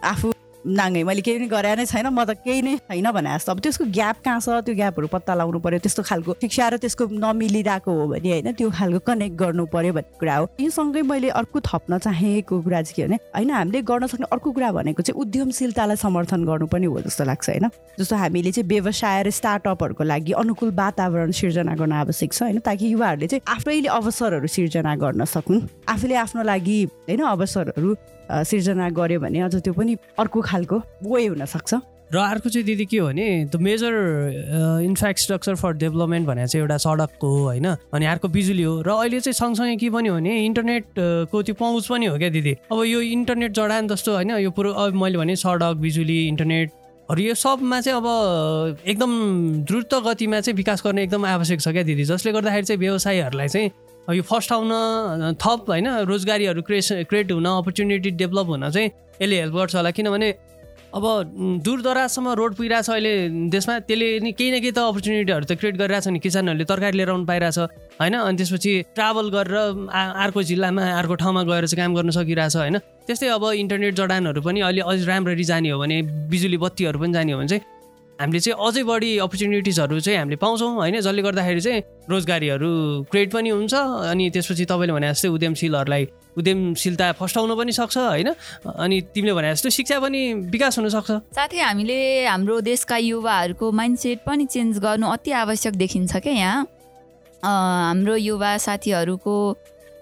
आफू 0.04 0.34
नाङ्गै 0.66 1.04
मैले 1.04 1.22
केही 1.22 1.38
पनि 1.38 1.48
गरे 1.48 1.76
नै 1.76 1.86
छैन 1.86 2.08
म 2.10 2.24
त 2.26 2.34
केही 2.42 2.62
नै 2.62 2.76
छैन 2.90 3.12
भने 3.12 3.30
जस्तो। 3.36 3.52
अब 3.52 3.60
त्यसको 3.60 3.86
ग्याप 3.94 4.18
कहाँ 4.26 4.40
छ? 4.40 4.48
त्यो 4.66 4.76
ग्यापहरू 4.76 5.08
पत्ता 5.08 5.34
लगाउनु 5.38 5.60
पऱ्यो 5.60 5.80
त्यस्तो 5.80 6.04
खालको 6.04 6.34
शिक्षा 6.42 6.68
र 6.68 6.78
त्यसको 6.78 7.04
नमिलिरहेको 7.14 7.92
हो 7.92 8.06
भने 8.08 8.30
होइन 8.32 8.52
त्यो 8.58 8.70
खालको 8.70 9.00
कनेक्ट 9.08 9.36
गर्नु 9.38 9.66
पऱ्यो 9.70 9.94
भन्ने 9.94 10.18
कुरा 10.20 10.36
हो। 10.36 10.46
योसँगै 10.60 11.02
मैले 11.02 11.30
अर्को 11.30 11.60
थप्न 11.62 11.98
चाहेको 11.98 12.62
कुरा 12.62 12.82
चाहिँ 12.82 12.96
के 12.96 13.04
भने 13.08 13.18
होइन 13.36 13.52
हामीले 13.52 13.82
गर्न 13.82 14.08
सक्ने 14.08 14.28
अर्को 14.32 14.52
कुरा 14.52 14.72
भनेको 14.72 15.02
चाहिँ 15.04 15.20
उद्यमशीलतालाई 15.22 15.96
समर्थन 15.96 16.42
गर्नु 16.46 16.68
पनि 16.68 16.86
हो 16.86 17.00
जस्तो 17.06 17.24
लाग्छ 17.24 17.50
होइन। 17.50 17.70
जस्तो 18.00 18.16
हामीले 18.16 18.52
चाहिँ 18.52 18.68
व्यवसाय 18.68 19.24
र 19.24 19.30
स्टार्टअपहरूको 19.30 20.04
लागि 20.04 20.32
अनुकूल 20.36 20.72
वातावरण 20.76 21.32
सिर्जना 21.32 21.74
गर्न 21.76 21.94
आवश्यक 22.04 22.34
छ 22.34 22.44
होइन। 22.44 22.60
ताकि 22.60 22.92
युवाहरूले 22.94 23.28
चाहिँ 23.28 23.42
आफैले 23.48 23.88
अवसरहरू 23.88 24.48
सिर्जना 24.48 24.96
गर्न 24.96 25.26
सकुन्। 25.26 25.62
आफूले 25.88 26.16
आफ्नो 26.16 26.44
लागि 26.44 26.78
होइन 27.08 27.22
अवसरहरू 27.24 27.96
सिर्जना 28.32 28.90
गर्यो 28.90 29.20
भने 29.20 29.40
अझ 29.42 29.56
त्यो 29.56 29.74
पनि 29.74 29.98
अर्को 30.20 30.42
खालको 30.42 30.82
वे 31.04 31.26
हुनसक्छ। 31.28 31.74
र 32.08 32.18
अर्को 32.18 32.50
चाहिँ 32.50 32.66
दिदी 32.66 32.86
के 32.88 32.98
हो 32.98 33.08
भने 33.08 33.52
the 33.52 33.56
major 33.60 33.94
infrastructure 34.84 35.56
for 35.56 35.74
development 35.76 36.28
भनेर 36.28 36.48
चाहिँ 36.48 36.62
एउटा 36.64 36.78
सडकको 36.78 37.28
हो 37.28 37.44
होइन? 37.44 37.68
अनि 37.68 38.06
अर्को 38.06 38.28
बिजुली 38.28 38.64
हो। 38.64 38.82
र 38.82 38.90
अहिले 38.90 39.20
चाहिँ 39.20 39.34
सँगसँगै 39.36 39.76
के 39.76 39.90
पनि 39.92 40.08
हो 40.08 40.16
भने 40.16 40.46
इन्टरनेटको 40.46 41.42
त्यो 41.44 41.56
पहुँच 41.60 41.88
पनि 41.88 42.06
हो 42.06 42.18
क्या 42.18 42.30
दिदी? 42.30 42.54
अब 42.72 42.84
यो 42.84 43.02
इन्टरनेट 43.12 43.52
जडान 43.52 43.88
जस्तो 43.88 44.16
होइन? 44.16 44.32
यो 44.40 44.52
पुरो 44.52 44.72
अब 44.72 44.96
मैले 44.96 45.18
भने 45.18 45.36
सडक 45.36 45.76
बिजुली 45.84 46.28
इन्टरनेटहरू 46.28 47.22
यो 47.22 47.36
सबमा 47.36 47.82
चाहिँ 47.82 48.00
अब 48.00 48.08
एकदम 48.88 49.12
द्रुत 49.68 49.94
गतिमा 50.08 50.40
चाहिँ 50.40 50.56
विकास 50.56 50.84
गर्ने 50.86 51.04
एकदम 51.04 51.26
आवश्यक 51.28 51.60
छ 51.60 51.68
क्या 51.76 51.84
दिदी? 51.84 52.04
जसले 52.08 52.32
गर्दाखेरि 52.32 52.66
चाहिँ 52.66 52.80
व्यवसायीहरूलाई 52.80 53.48
चाहिँ 53.48 53.72
यो 54.08 54.24
फर्स्ट 54.24 54.52
आउन 54.54 55.36
थप 55.36 55.66
होइन 55.68 55.88
रोजगारीहरू 56.08 56.62
क्रिएस 56.64 56.92
क्रिएट 57.10 57.32
हुन 57.32 57.46
अपर्च्युनिटी 57.46 58.12
डेभलप 58.16 58.48
हुन 58.48 58.70
चाहिँ 58.70 58.90
यसले 59.22 59.40
हेल्प 59.40 59.54
गर्छ 59.56 59.76
होला। 59.76 59.92
किनभने 59.92 60.30
अब 60.96 61.04
दूरदराजसम्म 61.64 62.32
रोड 62.40 62.56
पुगिरहेछ 62.56 62.90
अहिले 62.90 63.14
देशमा 63.52 63.80
त्यसले 63.84 64.08
नि 64.24 64.32
केही 64.32 64.52
न 64.52 64.60
केही 64.64 64.72
त 64.72 64.80
अपर्च्युनिटीहरू 64.80 65.46
त 65.46 65.60
क्रिएट 65.60 65.76
गरिरहेछ 65.76 66.08
नि। 66.08 66.20
किसानहरूले 66.24 66.66
तरकारी 66.66 66.98
लिएर 66.98 67.10
आउनु 67.12 67.26
पाइरहेछ 67.28 67.60
होइन? 68.00 68.16
अनि 68.16 68.38
त्यसपछि 68.38 68.72
ट्राभल 68.96 69.30
गरेर 69.36 69.56
अर्को 69.92 70.44
जिल्लामा 70.44 70.82
अर्को 71.04 71.16
ठाउँमा 71.20 71.44
गएर 71.44 71.68
चाहिँ 71.68 71.84
काम 71.84 71.96
गर्न 71.96 72.10
सकिरहेछ 72.16 72.56
होइन? 72.56 72.78
त्यस्तै 73.08 73.28
अब 73.28 73.44
इन्टरनेट 73.60 73.94
जडानहरू 74.00 74.42
पनि 74.42 74.60
अहिले 74.64 74.82
अझ 74.88 75.04
राम्ररी 75.08 75.44
जाने 75.44 75.70
हो 75.76 75.80
भने 75.84 76.02
बिजुली 76.32 76.58
बत्तीहरू 76.64 77.00
पनि 77.00 77.14
जाने 77.14 77.32
हो 77.32 77.40
भने 77.40 77.48
चाहिँ 77.48 77.64
हामीले 78.20 78.40
चाहिँ 78.40 78.58
अझै 78.58 78.84
बढी 78.84 79.18
अपर्च्युनिटिजहरू 79.22 80.00
चाहिँ 80.00 80.18
हामीले 80.20 80.38
पाउँछौँ। 80.42 80.72
होइन 80.76 80.96
जसले 81.00 81.22
गर्दाखेरि 81.22 81.62
चाहिँ 81.62 81.82
रोजगारीहरू 82.10 82.70
क्रिएट 83.12 83.30
पनि 83.34 83.50
हुन्छ 83.50 83.74
अनि 84.10 84.30
त्यसपछि 84.34 84.66
तपाईँले 84.66 84.94
भने 84.94 85.08
जस्तै 85.14 85.30
उद्यमशीलहरूलाई 85.38 86.04
उद्यमशीलता 86.38 87.12
फस्टाउन 87.14 87.52
पनि 87.58 87.72
सक्छ 87.78 87.98
होइन? 87.98 88.30
अनि 88.66 88.98
तिमीले 89.14 89.34
भने 89.38 89.54
जस्तो 89.54 89.70
शिक्षा 89.70 90.00
पनि 90.02 90.22
विकास 90.50 90.78
हुनसक्छ 90.80 91.12
साथै 91.38 91.60
हामीले 91.62 92.00
हाम्रो 92.26 92.56
देशका 92.66 92.98
युवाहरूको 92.98 93.66
माइन्डसेट 93.72 94.20
पनि 94.26 94.46
चेन्ज 94.50 94.80
गर्नु 94.82 95.06
अति 95.08 95.32
आवश्यक 95.46 95.74
देखिन्छ 95.78 96.18
क्या 96.18 96.34
यहाँ। 96.34 96.66
हाम्रो 97.44 98.16
युवा 98.18 98.52
साथीहरूको 98.58 99.36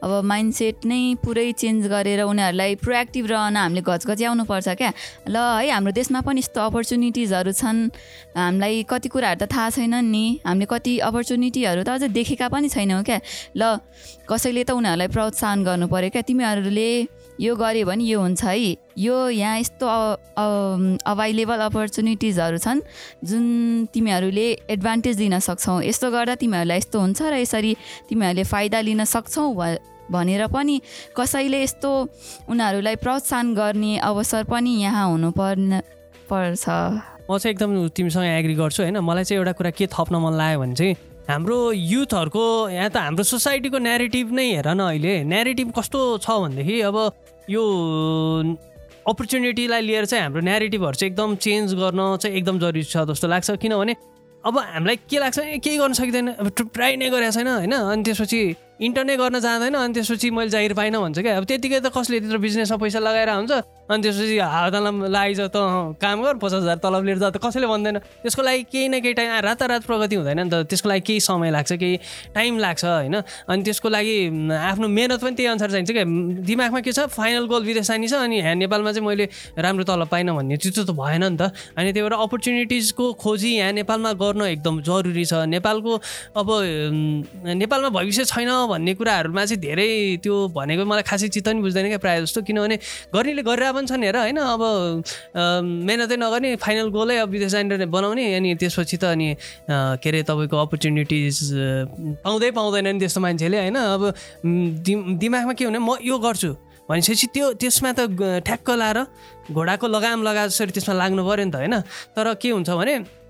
अब 0.06 0.22
माइन्डसेट 0.22 0.86
नै 0.86 1.18
पुरै 1.26 1.52
चेन्ज 1.58 1.88
गरेर 1.90 2.22
उनीहरूलाई 2.22 2.76
प्रोएक्टिभ 2.78 3.26
रहन 3.26 3.58
हामीले 3.58 3.82
घचघच्याउनु 3.82 4.44
पर्छ 4.46 4.68
क्या। 4.78 4.92
ल 5.26 5.36
है 5.66 5.70
हाम्रो 5.74 5.92
देशमा 5.98 6.22
पनि 6.22 6.46
यस्तो 6.46 6.62
अपर्च्युनिटिजहरू 6.62 7.52
छन्। 7.52 7.78
हामीलाई 8.38 8.86
कति 8.86 9.10
कुराहरू 9.10 9.40
त 9.42 9.50
थाहा 9.50 9.70
छैनन् 9.74 10.12
नि। 10.14 10.26
हामीले 10.46 10.70
कति 10.70 10.94
अपर्च्युनिटीहरू 11.10 11.82
त 11.82 11.90
अझै 11.98 12.14
देखेका 12.14 12.48
पनि 12.54 12.70
छैनौँ 12.70 13.02
क्या। 13.02 13.20
ल 13.58 13.82
कसैले 14.30 14.64
त 14.70 14.78
उनीहरूलाई 14.78 15.10
प्रोत्साहन 15.10 15.60
गर्नु 15.66 15.86
पऱ्यो 15.90 16.10
क्या। 16.14 16.22
तिमीहरूले 16.22 16.90
यो 17.42 17.52
गऱ्यो 17.58 17.86
भने 17.90 18.04
यो 18.06 18.20
हुन्छ 18.22 18.44
है। 18.46 18.78
यो 18.96 19.16
यहाँ 19.42 19.60
यस्तो 19.60 19.86
अभाइलेबल 21.04 21.60
अपर्च्युनिटिजहरू 21.68 22.58
छन् 22.62 22.80
जुन 23.26 23.44
तिमीहरूले 23.90 24.48
एडभान्टेज 24.70 25.16
दिन 25.18 25.40
सक्छौ। 25.42 25.82
यस्तो 25.82 26.08
गर्दा 26.14 26.36
तिमीहरूलाई 26.38 26.78
यस्तो 26.78 26.98
हुन्छ 27.02 27.20
र 27.26 27.42
यसरी 27.42 27.76
तिमीहरूले 28.08 28.44
फाइदा 28.54 28.80
लिन 28.88 29.04
सक्छौ 29.04 29.44
भनेर 30.12 30.48
पनि 30.48 30.82
कसैले 31.18 31.64
यस्तो 31.64 31.92
उनीहरूलाई 32.50 32.96
प्रोत्साहन 32.96 33.54
गर्ने 33.56 33.98
अवसर 34.00 34.44
पनि 34.44 34.72
यहाँ 34.82 35.10
हुनुपर्ने 35.10 35.80
पर्छ। 36.30 36.66
म 37.26 37.38
चाहिँ 37.38 37.54
एकदम 37.54 37.88
तिमीसँग 37.90 38.24
एग्री 38.24 38.56
गर्छु 38.56 38.84
होइन। 38.84 38.98
मलाई 39.02 39.24
चाहिँ 39.24 39.40
एउटा 39.40 39.52
कुरा 39.58 39.72
के 39.72 39.88
थप्न 39.88 40.16
मन 40.22 40.34
लाग्यो 40.38 40.60
भने 40.60 40.76
चाहिँ 40.76 40.96
हाम्रो 41.30 41.58
युथहरूको 41.72 42.46
यहाँ 42.70 42.90
त 42.90 42.98
हाम्रो 42.98 43.24
सोसाइटीको 43.24 43.78
नेरेटिभ 43.82 44.32
नै 44.32 44.46
हेर 44.56 44.68
न 44.78 44.94
अहिले। 44.94 45.24
नेरेटिभ 45.26 45.74
कस्तो 45.74 46.00
छ 46.22 46.30
भनेदेखि 46.30 46.82
अब 46.86 46.98
यो 47.50 47.64
अपर्च्युनिटीलाई 49.10 49.82
लिएर 49.82 50.06
चाहिँ 50.06 50.24
हाम्रो 50.24 50.42
नेरेटिभहरू 50.42 50.96
चाहिँ 50.98 51.12
एकदम 51.12 51.36
चेन्ज 51.36 51.74
गर्न 51.74 52.18
चाहिँ 52.22 52.38
एकदम 52.38 52.60
जरुरी 52.60 52.84
छ 52.84 53.10
जस्तो 53.10 53.28
लाग्छ। 53.28 53.52
किनभने 53.58 53.96
अब 54.46 54.58
हामीलाई 54.58 54.96
के 55.10 55.18
लाग्छ? 55.18 55.40
केही 55.66 55.78
गर्न 55.78 55.94
सकिँदैन। 55.94 56.28
अब 56.38 56.48
ट्राई 56.74 56.96
नै 57.02 57.10
गरेको 57.10 57.32
छैन 57.34 57.48
होइन। 57.48 57.74
अनि 57.74 58.04
त्यसपछि 58.06 58.42
इन्टरनै 58.80 59.16
गर्न 59.18 59.40
जाँदैन 59.40 59.74
अनि 59.74 59.94
त्यसपछि 59.94 60.30
मैले 60.32 60.50
जागिर 60.50 60.74
पाइनँ 60.76 61.00
भन्छ 61.00 61.20
क्या। 61.20 61.38
अब 61.38 61.44
त्यतिकै 61.48 61.80
त 61.80 61.88
कसले 61.96 62.20
त्यत्रो 62.20 62.40
बिजनेसमा 62.40 62.78
पैसा 62.78 63.00
लगाएर 63.00 63.30
हुन्छ 63.30 63.52
अनि 63.88 64.02
त्यसपछि 64.04 64.36
हातलाई 64.36 65.10
लाइज 65.16 65.40
त 65.48 65.58
काम 66.02 66.18
गर 66.24 66.36
पचास 66.44 66.62
हजार 66.66 66.78
तलब 66.84 67.04
लिएर 67.06 67.18
जा 67.24 67.30
त 67.30 67.38
कसैले 67.40 67.68
भन्दैन। 67.68 67.98
त्यसको 68.26 68.42
लागि 68.42 68.64
केही 68.68 68.88
न 68.90 69.00
केही 69.00 69.14
टाइम 69.14 69.32
रातारात 69.46 69.84
प्रगति 69.86 70.16
हुँदैन 70.16 70.40
नि 70.44 70.50
त। 70.50 70.68
त्यसको 70.68 70.90
लागि 70.90 71.02
केही 71.08 71.20
समय 71.20 71.52
लाग्छ 71.56 71.72
केही 71.74 71.96
टाइम 72.36 72.60
लाग्छ 72.60 72.84
होइन? 72.86 73.16
अनि 73.48 73.62
त्यसको 73.64 73.90
लागि 73.90 74.16
आफ्नो 74.52 74.88
मेहनत 74.88 75.20
पनि 75.24 75.36
त्यही 75.38 75.48
अनुसार 75.56 75.70
चाहिन्छ 75.72 75.92
क्या। 75.92 76.06
दिमागमा 76.44 76.80
के 76.82 76.92
छ? 76.92 77.08
फाइनल 77.16 77.46
गोल 77.46 77.64
विदेश 77.64 77.88
जाने 77.88 78.08
छ 78.10 78.14
अनि 78.20 78.36
यहाँ 78.42 78.56
नेपालमा 78.60 78.92
चाहिँ 78.92 79.08
मैले 79.08 79.26
राम्रो 79.56 79.84
तलब 79.86 80.08
पाइनँ 80.10 80.36
भन्ने। 80.36 80.58
त्यो 80.58 80.84
त 80.84 80.92
भएन 80.92 81.24
नि 81.24 81.38
त। 81.38 81.54
अनि 81.78 81.94
त्यही 81.94 82.04
भएर 82.04 82.16
अपर्च्युनिटिजको 82.18 83.06
खोजी 83.22 83.52
यहाँ 83.56 83.72
नेपालमा 83.86 84.12
गर्न 84.20 84.42
एकदम 84.52 84.82
जरुरी 84.82 85.26
छ। 85.26 85.46
नेपालको 85.48 85.94
अब 86.36 86.48
नेपालमा 87.56 87.90
भविष्य 87.94 88.26
छैन 88.26 88.50
भन्ने 88.68 88.94
कुराहरूमा 89.00 89.44
चाहिँ 89.46 89.62
धेरै 89.62 89.90
त्यो 90.24 90.36
भनेको 90.56 90.84
मलाई 90.86 91.04
खासै 91.04 91.28
चित्त 91.30 91.48
नि 91.56 91.62
बुझ्दैन 91.62 91.88
क्या 91.88 92.02
प्रायः 92.04 92.22
जस्तो। 92.26 92.42
किनभने 92.48 92.76
गर्नेले 93.14 93.44
गरेर 93.44 93.72
पनि 93.76 93.88
छन् 93.88 94.04
हेर 94.04 94.18
होइन? 94.18 94.40
अब 94.40 94.62
मेहनतै 95.88 96.18
नगर्ने 96.18 96.50
फाइनल 96.60 96.88
गोलै 96.90 97.18
अब 97.24 97.30
विदेश 97.30 97.52
जाने 97.52 97.86
बनाउने 97.86 98.24
अनि 98.36 98.50
त्यसपछि 98.60 98.98
त 98.98 99.04
अनि 99.16 99.28
के 100.02 100.10
अरे 100.10 100.22
तपाईँको 100.24 100.56
अपर्च्युनिटिज 100.58 101.38
पाउँदै 102.24 102.52
पाउँदैन 102.52 102.88
नि 102.96 103.00
त्यस्तो 103.00 103.20
मान्छेले 103.22 103.58
होइन? 103.58 103.78
अब 103.78 104.02
दिमागमा 105.22 105.54
के 105.54 105.64
हुने? 105.66 105.80
म 105.80 105.98
यो 106.02 106.18
गर्छु 106.18 106.52
भनेपछि 106.90 107.28
त्यो 107.34 107.46
त्यसमा 107.58 107.92
त 107.98 108.00
ठ्याक्क 108.46 108.70
लाएर 108.70 109.00
घोडाको 109.50 109.86
लगाम 109.90 110.22
लगाए 110.22 110.48
जसरी 110.54 110.72
त्यसमा 110.78 110.94
लाग्नु 111.02 111.22
पऱ्यो 111.26 111.46
नि 111.46 111.52
त 111.52 111.56
होइन? 111.56 111.76
तर 112.14 112.34
के 112.38 112.50
हुन्छ 112.54 112.70
भने 112.70 113.25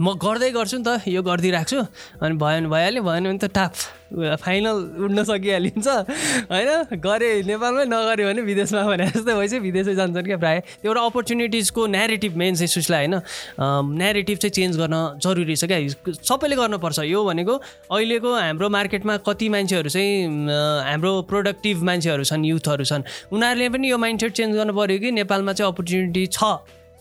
म 0.00 0.16
गर्दै 0.16 0.50
गर्छु 0.50 0.76
नि 0.80 0.84
त 0.84 1.08
यो 1.08 1.20
गरिदिइरहेको 1.22 1.68
छु 1.68 1.80
अनि 2.24 2.34
भयो 2.40 2.56
भने 2.56 2.68
भइहाल्यो 2.72 3.02
भएन 3.04 3.24
भने 3.28 3.38
त 3.38 3.52
टाप 3.52 3.72
फाइनल 4.14 4.76
उड्न 5.04 5.18
सकिहालिन्छ। 5.26 5.88
होइन? 6.48 6.70
गरेँ 7.02 7.42
नेपालमै 7.44 7.84
नगऱ्यो 7.90 8.26
भने 8.30 8.42
विदेशमा 8.46 8.82
भने 8.86 9.06
जस्तै 9.10 9.34
भएपछि 9.34 9.58
विदेशै 9.58 9.94
जान्छन् 9.98 10.24
क्या 10.24 10.38
प्रायः। 10.38 10.60
त्यो 10.80 10.88
एउटा 10.88 11.02
अपर्च्युनिटिजको 11.04 11.80
मेन 11.84 12.54
चाहिँ 12.54 12.70
सुसलाई 12.70 13.06
होइन? 13.06 13.14
नेरेटिभ 13.58 14.38
चाहिँ 14.38 14.54
चेन्ज 14.54 14.72
गर्न 14.78 15.18
जरुरी 15.18 15.56
छ 15.56 15.64
क्या। 15.66 15.78
सबैले 16.22 16.56
गर्नुपर्छ। 16.56 16.98
यो 17.10 17.20
भनेको 17.24 17.54
अहिलेको 17.90 18.30
हाम्रो 18.34 18.68
मार्केटमा 18.70 19.14
कति 19.26 19.48
मान्छेहरू 19.50 19.88
चाहिँ 19.90 20.48
हाम्रो 20.88 21.12
प्रोडक्टिभ 21.28 21.82
मान्छेहरू 21.82 22.24
छन् 22.24 22.44
युथहरू 22.46 22.84
छन्। 22.86 23.02
उनीहरूले 23.34 23.68
पनि 23.68 23.90
यो 23.90 23.98
माइन्डसेट 23.98 24.32
चेन्ज 24.32 24.56
गर्नु 24.56 24.72
पऱ्यो 24.72 24.98
कि 25.02 25.10
नेपालमा 25.10 25.52
चाहिँ 25.58 25.68
अपर्च्युनिटी 25.72 26.24
छ। 26.30 26.38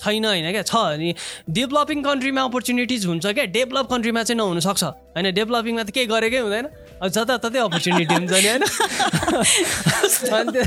छैन 0.04 0.26
होइन 0.26 0.52
क्या? 0.52 0.64
छ 0.68 0.76
अनि 0.96 1.10
डेभलपिङ 1.50 1.98
कन्ट्रीमा 2.04 2.42
अपर्च्युनिटिज 2.44 3.06
हुन्छ 3.06 3.26
क्या? 3.26 3.46
डेभलप 3.58 3.86
कन्ट्रीमा 3.94 4.24
चाहिँ 4.24 4.38
नहुनसक्छ। 4.38 4.84
होइन 5.16 5.28
डेभलपिङमा 5.34 5.84
त 5.84 5.90
केही 5.96 6.08
गरेकै 6.12 6.40
हुँदैन। 6.44 6.68
जताततै 7.04 7.60
अपर्च्युनिटी 7.60 8.14
हुन्छ 8.16 8.32
नि 8.32 8.48
होइन। 8.48 8.64
अनि 10.40 10.62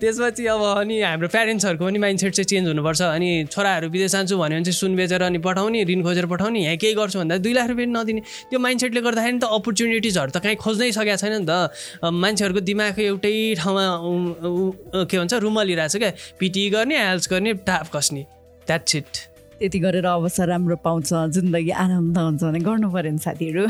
त्यसपछि 0.00 0.46
अब 0.50 0.62
अनि 0.82 0.96
हाम्रो 1.00 1.28
प्यारेन्ट्सहरूको 1.28 1.84
पनि 1.84 1.98
माइन्डसेट 1.98 2.32
चाहिँ 2.34 2.48
चेन्ज 2.50 2.66
हुनुपर्छ। 2.68 3.02
अनि 3.02 3.28
छोराहरू 3.52 3.86
विदेश 3.88 4.10
जान्छु 4.12 4.34
भन्यो 4.38 4.58
भने 4.58 4.64
चाहिँ 4.66 4.78
सुन 4.78 4.96
बेचेर 4.96 5.22
अनि 5.22 5.38
पठाउने 5.38 5.84
ऋण 5.90 6.02
खोजेर 6.02 6.26
पठाउने 6.26 6.60
यहाँ 6.64 6.76
केही 6.82 6.94
गर्छु 6.98 7.18
भन्दा 7.18 7.36
दुई 7.46 7.52
लाख 7.54 7.66
रुपियाँ 7.70 7.90
नदिने। 7.94 8.20
त्यो 8.50 8.58
माइन्डसेटले 8.58 9.00
गर्दाखेरि 9.06 9.38
त 9.38 9.44
अपर्च्युनिटिजहरू 9.58 10.30
त 10.34 10.38
कहीँ 10.42 10.56
खोज्नै 10.58 10.90
सकेको 10.98 11.16
छैन 11.22 11.34
नि 11.38 11.46
त। 11.46 11.70
मान्छेहरूको 12.02 12.60
दिमाग 12.66 12.98
एउटै 12.98 13.34
ठाउँमा 13.62 13.84
के 15.06 15.16
भन्छ 15.18 15.32
रुमलिरहेको 15.46 15.92
छ 15.94 15.96
क्या? 16.02 16.10
पिटी 16.38 16.62
गर्ने 16.74 16.96
हेल्स 16.98 17.28
गर्ने 17.30 17.52
टाप 17.62 17.86
कस्ने 17.94 18.37
द्याट्स 18.68 18.96
इट 18.96 19.12
त्यति 19.58 19.78
गरेर 19.78 20.06
अवसर 20.06 20.48
राम्रो 20.48 20.76
पाउँछ 20.84 21.12
जिन्दगी 21.34 21.70
आनन्द 21.84 22.18
हुन्छ 22.18 22.42
भने 22.42 22.60
गर्नु 22.60 22.88
पऱ्यो 22.92 23.12
नि 23.12 23.18
साथीहरू। 23.18 23.64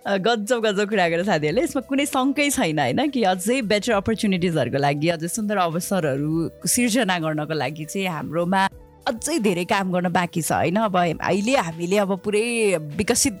गजब 0.00 0.58
गजब 0.64 0.88
कुरा 0.88 1.08
गरेर 1.08 1.24
साथीहरूले। 1.24 1.62
यसमा 1.62 1.82
कुनै 1.88 2.06
शङ्कै 2.06 2.48
छैन 2.50 2.78
होइन? 2.78 3.00
कि 3.10 3.22
अझै 3.32 3.60
बेटर 3.72 3.92
अपर्च्युनिटिजहरूको 3.92 4.78
लागि 4.78 5.08
अझै 5.16 5.28
सुन्दर 5.28 5.56
अवसरहरू 5.66 6.30
सिर्जना 6.66 7.18
गर्नको 7.18 7.54
लागि 7.54 7.84
चाहिँ 7.84 8.06
हाम्रोमा 8.08 8.62
अझै 9.10 9.38
धेरै 9.44 9.64
काम 9.72 9.92
गर्न 9.92 10.08
बाँकी 10.14 10.42
छ 10.42 10.52
होइन? 10.52 10.76
अब 10.88 10.96
अहिले 10.96 11.56
हामीले 11.56 11.96
अब 12.04 12.12
पुरै 12.24 12.44
विकसित 12.96 13.34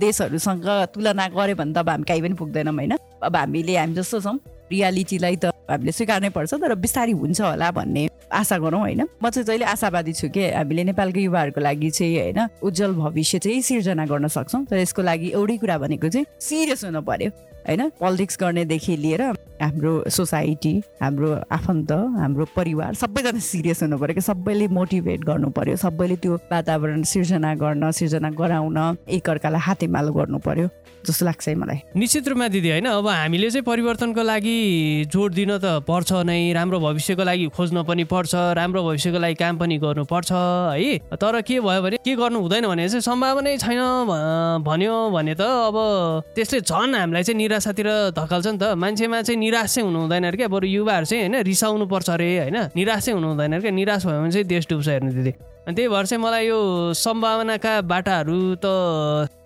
देशहरूसँग 0.00 0.68
तुलना 0.94 1.28
गऱ्यो 1.34 1.54
भने 1.56 1.72
त 1.72 1.78
अब 1.78 1.88
हामी 1.88 2.04
कहीँ 2.04 2.22
पनि 2.22 2.34
पुग्दैनौँ 2.34 2.74
होइन? 2.74 2.92
अब 3.22 3.36
हामीले 3.36 3.76
हामी 3.76 3.94
जस्तो 3.94 4.20
छौँ। 4.20 4.38
रियालिटीलाई 4.70 5.36
त 5.36 5.44
हामीले 5.70 5.92
स्वीकार्नै 5.92 6.28
पर्छ 6.28 6.54
तर 6.54 6.74
बिस्तारै 6.74 7.12
हुन्छ 7.12 7.40
होला 7.40 7.70
भन्ने 7.70 8.08
आशा 8.32 8.58
गरौँ 8.58 8.80
होइन? 8.80 9.02
म 9.22 9.30
चाहिँ 9.30 9.46
जहिले 9.46 9.64
आशावादी 9.64 10.12
छु 10.12 10.28
कि 10.28 10.50
हामीले 10.52 10.84
नेपालको 10.84 11.20
युवाहरूको 11.20 11.60
लागि 11.60 11.90
चाहिँ 11.90 12.18
होइन 12.20 12.40
उज्जवल 12.62 12.92
भविष्य 12.92 13.38
चाहिँ 13.38 13.62
सिर्जना 13.62 14.04
गर्न 14.06 14.28
सक्छौँ। 14.28 14.64
तर 14.66 14.76
यसको 14.78 15.02
लागि 15.02 15.28
एउटै 15.32 15.56
कुरा 15.56 15.78
भनेको 15.78 16.08
चाहिँ 16.08 16.26
सिरियस 16.40 16.84
हुनु 16.84 17.00
पर्यो। 17.00 17.30
होइन? 17.68 17.88
पोलिटिक्स 18.00 18.36
गर्नेदेखि 18.40 18.96
लिएर 18.96 19.22
हाम्रो 19.62 19.92
सोसाइटी 20.10 20.72
हाम्रो 21.02 21.28
आफन्त 21.52 21.92
हाम्रो 21.92 22.44
परिवार 22.56 22.94
सबैजना 22.94 23.38
सिरियस 23.40 23.82
हुनु 23.82 23.98
पऱ्यो 23.98 24.14
कि 24.14 24.20
सबैले 24.20 24.68
मोटिभेट 24.68 25.20
गर्नु 25.24 25.48
पऱ्यो। 25.56 25.76
सबैले 25.76 26.16
त्यो 26.22 26.34
वातावरण 26.52 27.02
सिर्जना 27.02 27.54
गर्न 27.54 27.90
सिर्जना 27.90 28.30
गराउन 28.30 28.78
एकअर्कालाई 29.08 29.60
हातेमालो 29.60 30.12
गर्नु 30.12 30.38
पर्यो 30.38 30.68
जस्तो 31.06 31.24
लाग्छ 31.26 31.48
है 31.48 31.54
मलाई। 31.54 31.78
निश्चित 31.96 32.28
रूपमा 32.28 32.48
दिदी 32.48 32.70
होइन? 32.70 32.86
अब 32.88 33.06
हामीले 33.08 33.50
चाहिँ 33.50 33.64
परिवर्तनको 33.64 34.22
लागि 34.22 34.56
जोड 35.12 35.32
दिन 35.34 35.50
त 35.58 35.84
पर्छ 35.88 36.12
नै 36.24 36.52
राम्रो 36.52 36.80
भविष्यको 36.80 37.24
लागि 37.24 37.46
खोज्न 37.56 37.82
पनि 37.84 38.04
पर्छ 38.04 38.34
राम्रो 38.58 38.82
भविष्यको 38.82 39.18
लागि 39.18 39.34
काम 39.40 39.58
पनि 39.58 39.78
गर्नुपर्छ 39.78 40.32
है? 40.32 40.98
तर 41.14 41.40
के 41.40 41.60
भयो 41.60 41.82
भने 41.82 41.96
के 42.04 42.14
गर्नु 42.16 42.38
हुँदैन 42.40 42.66
भने 42.66 42.88
चाहिँ 42.88 43.00
सम्भावनै 43.00 43.56
छैन 43.58 43.80
भन्यो 44.66 44.94
भने 45.14 45.34
त 45.34 45.40
अब 45.40 45.76
त्यसले 46.34 46.60
झन् 46.60 46.94
हामीलाई 46.96 47.22
चाहिँ 47.22 47.38
निराशातिर 47.54 48.18
धकाल्छ 48.18 48.46
नि 48.46 48.58
त। 48.58 48.74
मान्छेमा 48.74 49.22
चाहिँ 49.22 49.38
निराश 49.38 49.74
चाहिँ 49.74 49.86
हुनु 49.86 49.98
हुँदैन 50.10 50.24
अरे 50.26 50.36
क्या। 50.36 50.48
बरु 50.50 50.66
युवाहरू 50.66 51.06
चाहिँ 51.06 51.22
होइन 51.30 51.42
रिसाउनु 51.46 51.86
पर्छ 51.86 52.10
अरे 52.10 52.50
होइन? 52.50 52.58
निराश 52.74 53.04
चाहिँ 53.06 53.14
हुनु 53.14 53.28
हुँदैन 53.30 53.60
क्या। 53.62 53.70
निराश 53.70 54.06
भयो 54.06 54.20
भने 54.20 54.32
चाहिँ 54.34 54.46
देश 54.50 54.66
डुब्छ 54.66 54.88
हेर्नु 54.88 55.10
दिदी। 55.14 55.32
अनि 55.70 55.74
त्यही 55.74 55.88
भएर 55.88 56.06
चाहिँ 56.10 56.18
मलाई 56.18 56.46
यो 56.50 56.58
सम्भावनाका 56.98 57.72
बाटाहरू 57.86 58.38
त 58.58 58.66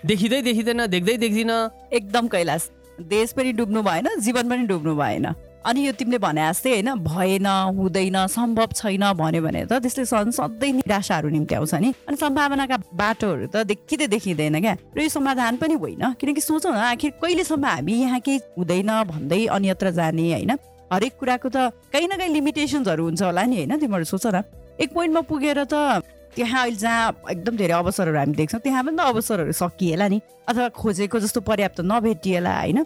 देखिँदै 0.09 0.41
देखिँदैन 0.41 0.87
देख्दै 0.89 1.17
देख्दिनँ। 1.21 1.59
एकदम 1.93 2.25
कैलाश। 2.33 2.63
देश 3.13 3.33
पनि 3.37 3.53
डुब्नु 3.53 3.83
भएन 3.85 4.09
जीवन 4.25 4.49
पनि 4.49 4.65
डुब्नु 4.65 4.97
भएन। 4.97 5.27
अनि 5.69 5.87
यो 5.87 5.93
तिमीले 5.93 6.19
भने 6.19 6.49
जस्तै 6.49 6.71
होइन 6.71 6.89
भएन 7.05 7.47
हुँदैन 7.77 8.17
सम्भव 8.27 8.73
छैन 8.73 9.05
भन्यो 9.13 9.43
भने 9.45 9.65
त 9.69 9.85
त्यसले 9.85 10.05
सधैँ 10.09 10.33
सधैँ 10.33 10.73
निराशाहरू 10.73 11.29
निम्ति 11.29 11.55
आउँछ 11.55 11.75
नि। 11.75 11.93
अनि 12.09 12.17
सम्भावनाका 12.17 12.77
बाटोहरू 12.97 13.47
त 13.53 13.69
देखिँदै 13.69 14.07
देखिँदैन 14.09 14.61
क्या। 14.65 14.75
र 14.97 14.99
यो 15.05 15.09
समाधान 15.13 15.57
पनि 15.61 15.75
होइन 15.77 16.17
किनकि 16.17 16.41
सोचौँ 16.41 16.73
न 16.73 16.81
आखिर 16.97 17.11
कहिलेसम्म 17.21 17.65
हामी 17.69 17.95
यहाँ 18.01 18.21
केही 18.25 18.39
हुँदैन 18.57 18.91
भन्दै 19.13 19.45
अन्यत्र 19.47 19.91
जाने 19.93 20.33
होइन 20.33 20.53
हरेक 20.89 21.13
कुराको 21.21 21.49
त 21.53 21.69
कहीँ 21.93 22.09
न 22.09 22.17
कहीँ 22.17 22.33
लिमिटेसन्सहरू 22.33 23.05
हुन्छ 23.05 23.23
होला 23.29 23.45
नि 23.45 23.57
होइन 23.61 23.77
तिमीहरू 23.77 24.05
सोच 24.09 24.27
न। 24.27 24.43
एक 24.81 24.89
पोइन्टमा 24.89 25.21
पुगेर 25.29 25.69
त 25.69 26.01
त्यहाँ 26.33 26.63
अहिले 26.65 26.81
जहाँ 26.81 27.29
एकदम 27.29 27.57
धेरै 27.61 27.75
अवसरहरू 27.77 28.17
हामी 28.17 28.35
देख्छौँ 28.41 28.61
त्यहाँ 28.65 28.85
पनि 28.85 28.97
त 28.97 29.01
अवसरहरू 29.05 29.53
सकिएला 29.53 30.09
नि 30.09 30.19
अथवा 30.49 30.69
खोजेको 30.73 31.21
जस्तो 31.21 31.41
पर्याप्त 31.45 31.85
नभेटिएला 31.85 32.53
होइन। 32.57 32.79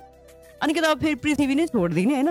अनि 0.58 0.72
कि 0.74 0.80
त 0.80 0.84
अब 0.84 0.98
फेरि 0.98 1.14
पृथ्वी 1.22 1.54
नै 1.54 1.66
छोडिदिने 1.70 2.14
होइन। 2.14 2.30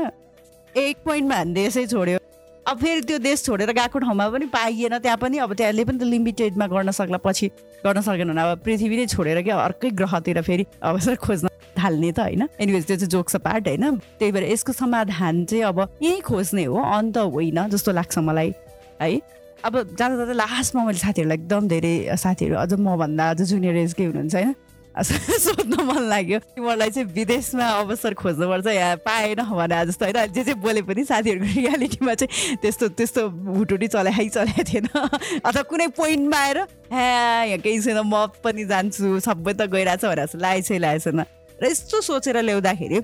एक 0.78 0.98
पोइन्टमा 1.06 1.44
देशै 1.54 1.86
छोड्यो 1.86 2.20
अब 2.66 2.78
फेरि 2.78 3.02
त्यो 3.02 3.18
देश 3.20 3.44
छोडेर 3.44 3.72
गएको 3.72 4.00
ठाउँमा 4.00 4.28
पनि 4.30 4.46
पाइएन 4.48 4.98
त्यहाँ 5.00 5.18
पनि 5.18 5.38
अब 5.38 5.54
त्यसले 5.54 5.84
पनि 5.84 5.98
त 5.98 6.04
लिमिटेडमा 6.04 6.68
गर्न 6.68 6.92
सक्ला 6.92 7.18
पछि 7.18 7.48
गर्न 7.84 8.02
सकेन 8.02 8.32
भने 8.32 8.42
अब 8.42 8.60
पृथ्वी 8.64 8.98
नै 8.98 9.06
छोडेर 9.08 9.42
क्या 9.44 9.58
अर्कै 9.60 9.90
ग्रहतिर 9.92 10.42
फेरि 10.42 10.66
अवसर 10.80 11.16
खोज्न 11.20 11.50
थाल्ने 11.76 12.12
त 12.12 12.20
होइन। 12.20 12.48
एनिवेज 12.60 12.86
त्यो 12.88 12.96
चाहिँ 12.96 13.10
जोक्स 13.10 13.36
पार्ट 13.44 13.68
होइन। 13.68 13.96
त्यही 14.20 14.32
भएर 14.32 14.44
यसको 14.52 14.72
समाधान 14.72 15.46
चाहिँ 15.46 15.64
अब 15.64 15.80
यहीँ 16.02 16.22
खोज्ने 16.22 16.64
हो 16.66 16.80
अन्त 16.80 17.18
होइन 17.18 17.68
जस्तो 17.68 17.92
लाग्छ 17.92 18.18
मलाई 18.20 18.54
है। 19.02 19.20
अब 19.64 19.74
जाँदा 20.00 20.16
जाँदा 20.16 20.34
लास्टमा 20.34 20.84
मैले 20.86 21.00
साथीहरूलाई 21.04 21.38
एकदम 21.38 21.68
धेरै 21.68 21.94
साथीहरू 22.16 22.56
अझ 22.56 22.74
मभन्दा 22.80 23.30
अझ 23.30 23.42
जुनियर 23.42 23.76
एजकै 23.84 24.06
हुनुहुन्छ 24.06 24.36
होइन 24.36 24.56
सोध्न 25.02 25.84
मन 25.88 26.04
लाग्यो। 26.10 26.40
तिमीहरूलाई 26.40 26.90
चाहिँ 26.90 27.08
विदेशमा 27.16 27.66
अवसर 27.80 28.14
खोज्नुपर्छ 28.14 28.68
यहाँ 28.68 28.96
पाएन 29.08 29.40
भने 29.40 29.86
जस्तो 29.88 30.06
होइन? 30.06 30.32
जे 30.34 30.44
जे 30.44 30.54
बोले 30.60 30.82
पनि 30.84 31.04
साथीहरूको 31.08 31.48
रियालिटीमा 31.48 32.14
चाहिँ 32.14 32.56
त्यस्तो 32.60 32.88
त्यस्तो 33.00 33.22
भुटुटी 33.56 33.88
चलाइ 33.88 34.30
चलाएको 34.30 34.64
थिएन। 34.68 34.88
अथवा 35.48 35.62
कुनै 35.64 35.88
पोइन्टमा 35.96 36.38
आएर 36.38 36.58
ह्या 36.92 37.44
यहाँ 37.44 37.58
केही 37.64 37.80
छैन 37.82 38.00
म 38.04 38.28
पनि 38.44 38.66
जान्छु 38.68 39.20
सबै 39.24 39.54
त 39.54 39.72
गइरहेछ 39.72 40.04
भनेर 40.06 40.26
जस्तो 40.28 40.40
लागेको 40.44 40.68
छ 40.68 40.80
लागेको 40.84 41.12
छैन। 41.12 41.24
र 41.56 41.66
यस्तो 41.72 42.02
सोचेर 42.02 42.38
ल्याउँदाखेरि 42.44 43.00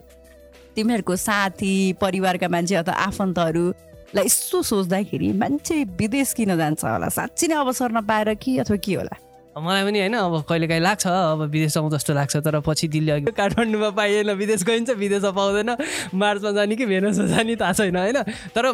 तिमीहरूको 0.76 1.16
साथी 1.16 1.94
परिवारका 2.04 2.48
मान्छे 2.52 2.76
अथवा 2.76 2.96
आफन्तहरू 3.08 3.66
लाई 4.16 4.26
यसो 4.26 4.62
सोच्दाखेरि 4.64 5.32
मान्छे 5.40 5.84
विदेश 5.96 6.34
किन 6.34 6.52
जान्छ 6.58 6.84
होला? 6.84 7.10
साँच्ची 7.10 7.48
नै 7.48 7.56
अवसर 7.56 7.92
नपाएर 7.92 8.34
कि 8.36 8.58
अथवा 8.60 8.78
के 8.78 8.94
होला? 8.96 9.16
मलाई 9.58 9.84
पनि 9.84 10.00
होइन 10.00 10.14
अब 10.14 10.44
कहिलेकाहीँ 10.50 10.82
लाग्छ 10.82 11.08
अब 11.08 11.42
विदेश 11.50 11.74
जाउँ 11.74 11.90
जस्तो 11.92 12.14
लाग्छ 12.14 12.36
तर 12.46 12.60
पछि 12.62 12.88
दिल्ली 12.88 13.12
अघि 13.12 13.32
काठमाडौँमा 13.32 13.90
पाइएन 13.90 14.32
विदेश 14.38 14.64
गइन्छ 14.64 14.90
विदेशमा 14.98 15.32
पाउँदैन 15.32 15.70
मार्चमा 16.14 16.52
जाने 16.52 16.76
कि 16.76 16.86
भेनसमा 16.86 17.26
जाने 17.26 17.56
थाहा 17.56 17.74
छैन 17.74 17.96
होइन? 17.98 18.18
तर 18.54 18.66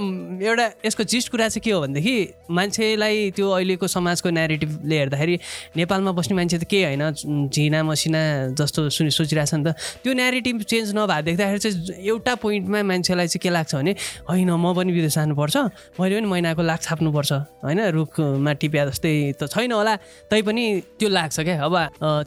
एउटा 0.43 0.65
यसको 0.85 1.03
चिज 1.03 1.29
कुरा 1.29 1.47
चाहिँ 1.47 1.61
के 1.63 1.71
हो 1.71 1.81
भनेदेखि 1.81 2.15
मान्छेलाई 2.51 3.31
त्यो 3.31 3.49
अहिलेको 3.49 3.87
समाजको 3.87 4.29
नेरेटिभले 4.29 4.97
हेर्दाखेरि 4.97 5.39
नेपालमा 5.77 6.11
बस्ने 6.11 6.35
मान्छे 6.35 6.57
त 6.57 6.63
केही 6.63 6.83
होइन 6.83 7.47
झिना 7.47 7.83
मसिना 7.83 8.21
जस्तो 8.59 8.89
सुनि 8.89 9.11
सोचिरहेको 9.11 9.57
नि 9.57 9.63
त। 9.63 9.75
त्यो 10.03 10.13
नेरेटिभ 10.13 10.61
चेन्ज 10.63 10.95
नभए 10.95 11.21
देख्दाखेरि 11.29 11.59
चाहिँ 11.59 12.07
एउटा 12.07 12.33
पोइन्टमा 12.43 12.83
मान्छेलाई 12.83 13.27
चाहिँ 13.27 13.41
के 13.43 13.49
लाग्छ 13.49 13.75
भने 13.75 13.95
होइन 14.29 14.51
म 14.51 14.73
पनि 14.73 14.91
विदेश 14.91 15.15
जानुपर्छ 15.15 15.55
मैले 15.99 16.15
पनि 16.19 16.27
महिनाको 16.27 16.61
लाख 16.61 16.79
छाप्नुपर्छ 16.81 17.31
होइन? 17.63 17.79
रुखमा 17.93 18.51
टिप्या 18.59 18.85
जस्तै 18.89 19.13
त 19.39 19.47
छैन 19.47 19.71
होला 19.71 19.95
तैपनि 20.31 20.65
त्यो 20.99 21.09
लाग्छ 21.09 21.39
क्या। 21.39 21.63
अब 21.63 21.75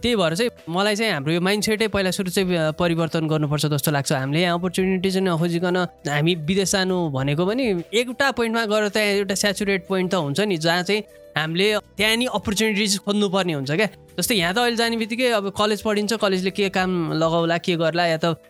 त्यही 0.02 0.16
भएर 0.16 0.34
चाहिँ 0.34 0.50
मलाई 0.68 0.96
चाहिँ 0.96 1.12
हाम्रो 1.12 1.32
यो 1.32 1.40
माइन्ड 1.40 1.64
सेटै 1.64 1.88
पहिला 1.88 2.10
सुरु 2.10 2.30
चाहिँ 2.30 2.72
परिवर्तन 2.78 3.26
गर्नुपर्छ 3.28 3.66
जस्तो 3.66 3.90
लाग्छ। 3.90 4.12
हामीले 4.12 4.42
यहाँ 4.42 4.58
अपर्च्युनिटी 4.58 5.10
चाहिँ 5.10 5.26
नखोजिकन 5.28 5.76
हामी 6.08 6.34
विदेश 6.46 6.72
जानु 6.72 6.96
भनेको 7.10 7.46
पनि 7.46 7.64
एउटा 7.92 8.30
पोइन्टमा 8.38 8.64
गएर 8.66 8.88
त्यहाँ 8.88 9.08
एउटा 9.08 9.34
सेचुरेट 9.34 9.86
पोइन्ट 9.88 10.10
त 10.12 10.14
हुन्छ 10.14 10.40
नि 10.40 10.56
जहाँ 10.56 10.82
चाहिँ 10.82 11.02
हामीले 11.36 11.66
त्यहाँ 11.96 12.16
नि 12.16 12.26
अपर्च्युनिटिज 12.32 12.98
खोज्नुपर्ने 13.04 13.52
हुन्छ 13.52 13.70
क्या। 13.70 13.88
जस्तै 14.16 14.34
यहाँ 14.34 14.54
त 14.56 14.58
अहिले 14.58 14.76
जाने 14.76 14.96
बित्तिकै 14.96 15.28
अब 15.36 15.52
कलेज 15.52 15.80
पढिन्छ 15.84 16.12
कलेजले 16.16 16.50
के 16.56 16.68
काम 16.72 17.12
लगाउला 17.12 17.56
के 17.60 17.76
गर्ला 17.76 18.04
या 18.06 18.18
त 18.24 18.40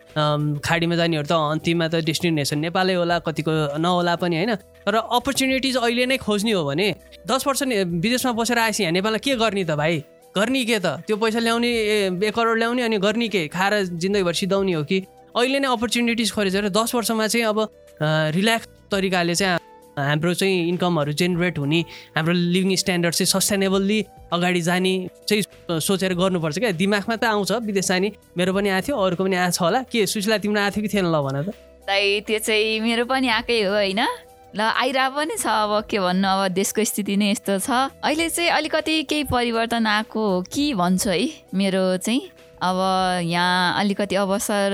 खाडीमा 0.63 0.95
जानेहरू 0.95 1.27
त 1.27 1.35
अन्तिममा 1.35 1.87
त 1.91 1.95
डेस्टिनेसन 2.07 2.57
नेपालै 2.63 2.95
होला 2.95 3.19
कतिको 3.27 3.51
नहोला 3.75 4.15
पनि 4.23 4.35
होइन। 4.39 4.55
तर 4.87 4.95
अपर्च्युनिटिज 4.95 5.75
अहिले 5.83 6.05
नै 6.07 6.17
खोज्ने 6.17 6.51
हो 6.55 6.63
भने 6.63 6.87
दस 7.27 7.47
वर्ष 7.47 7.61
विदेशमा 7.99 8.31
बसेर 8.39 8.57
आएपछि 8.57 8.83
यहाँ 8.83 8.93
नेपाललाई 8.95 9.19
के 9.19 9.35
गर्ने 9.35 9.63
त 9.67 9.75
भाइ? 9.75 10.03
गर्ने 10.35 10.63
के 10.63 10.79
त? 10.79 11.03
त्यो 11.03 11.15
पैसा 11.19 11.39
ल्याउने 11.43 11.71
एक 12.23 12.33
करोड 12.35 12.57
ल्याउने 12.57 12.81
अनि 12.87 12.97
गर्ने 13.03 13.27
के? 13.27 13.47
खाएर 13.51 13.73
जिन्दगीभर 13.99 14.33
सिधाउने 14.33 14.73
हो 14.79 14.83
कि? 14.87 14.97
अहिले 15.35 15.59
नै 15.59 15.67
अपर्च्युनिटिज 15.75 16.31
खोजेर 16.31 16.69
दस 16.71 16.95
वर्षमा 16.95 17.27
चाहिँ 17.27 17.45
अब 17.51 17.59
रिल्याक्स 18.31 18.67
तरिकाले 18.91 19.35
चाहिँ 19.35 19.59
हाम्रो 19.97 20.33
चाहिँ 20.33 20.67
इन्कमहरू 20.69 21.11
जेनेरेट 21.13 21.57
हुने 21.59 21.79
हाम्रो 22.17 22.33
लिभिङ 22.33 22.75
स्ट्यान्डर्ड 22.75 23.13
चाहिँ 23.15 23.31
सस्टेनेबल्ली 23.33 23.99
अगाडि 24.33 24.61
जाने 24.61 24.93
चाहिँ 25.27 25.79
सोचेर 25.81 26.13
गर्नुपर्छ 26.13 26.57
क्या। 26.59 26.71
दिमागमा 26.77 27.15
त 27.15 27.23
आउँछ 27.33 27.51
विदेश 27.65 27.87
जाने 27.87 28.11
मेरो 28.37 28.53
पनि 28.53 28.69
आएको 28.69 28.85
थियो 28.87 28.95
अरूको 28.97 29.23
पनि 29.23 29.35
आएको 29.35 29.51
छ 29.57 29.61
होला। 29.61 29.81
के 29.89 30.05
सुशीला 30.05 30.37
तिम्रो 30.37 30.61
आएको 30.61 30.75
थियो 30.75 30.83
कि 30.85 30.89
थिएन 30.93 31.05
ल 31.09 31.17
भन 31.17 31.37
त। 31.41 31.49
त्यो 31.87 32.39
चाहिँ 32.39 32.79
मेरो 32.79 33.05
पनि 33.09 33.27
आएकै 33.27 33.61
हो 33.63 33.73
होइन। 33.73 34.01
ल 34.55 34.61
आइरह 34.61 35.09
पनि 35.17 35.35
छ 35.37 35.45
अब 35.47 35.89
के 35.89 35.99
भन्नु 35.99 36.27
अब 36.27 36.53
देशको 36.53 36.83
स्थिति 36.83 37.15
नै 37.17 37.31
यस्तो 37.31 37.57
छ। 37.59 37.69
अहिले 38.05 38.29
चाहिँ 38.29 38.49
अलिकति 38.49 39.03
केही 39.09 39.23
परिवर्तन 39.33 39.87
आएको 39.87 40.23
कि 40.45 40.73
भन्छु 40.73 41.09
है 41.09 41.25
मेरो 41.53 41.97
चाहिँ। 41.97 42.21
अब 42.57 42.77
यहाँ 43.25 43.79
अलिकति 43.79 44.15
अवसर 44.15 44.69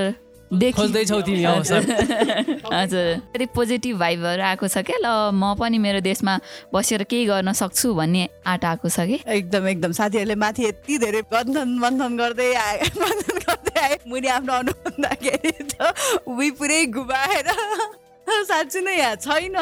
खोज्दैछौ 0.54 1.22
तिमी 1.22 1.44
हजुर। 2.74 3.06
अलिक 3.36 3.50
पोजिटिभ 3.56 3.98
भाइबहरू 4.00 4.44
आएको 4.44 4.68
छ 4.68 4.78
क्या 4.86 4.98
ल 5.02 5.32
म 5.34 5.54
पनि 5.60 5.78
मेरो 5.78 6.00
देशमा 6.02 6.34
बसेर 6.74 7.04
केही 7.10 7.26
गर्न 7.26 7.52
सक्छु 7.54 7.94
भन्ने 7.94 8.28
आँट 8.46 8.66
आएको 8.66 8.90
छ 8.90 9.00
कि? 9.10 9.18
एकदम 9.28 9.68
एकदम। 9.68 9.92
साथीहरूले 9.92 10.36
माथि 10.36 10.64
यति 10.66 10.98
धेरै 10.98 11.22
बन्धन 11.32 11.70
बन्धन 11.80 12.18
गर्दै 12.18 12.54
आए 12.54 12.78
बन्धन 13.02 13.38
गर्दै 13.48 13.80
आए। 13.82 13.98
मुनि 14.08 14.28
आफ्नो 14.38 14.54
अनुभन्दाखेरि 14.54 15.52
त 15.74 15.94
उही 16.28 16.50
पुरै 16.60 16.86
घुमाएर 16.86 17.50
साँच्ची 18.50 18.80
नै 18.82 18.98
यहाँ 18.98 19.16
छैन। 19.16 19.58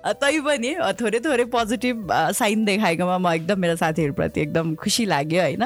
तै 0.00 0.40
पनि 0.40 0.70
थोरै 1.00 1.20
थोरै 1.20 1.44
पोजिटिभ 1.52 2.08
साइन 2.32 2.64
देखाएकोमा 2.64 3.18
म 3.18 3.26
एकदम 3.36 3.58
मेरो 3.60 3.76
साथीहरूप्रति 3.76 4.40
एकदम 4.40 4.74
खुसी 4.80 5.04
लाग्यो 5.04 5.40
होइन? 5.42 5.64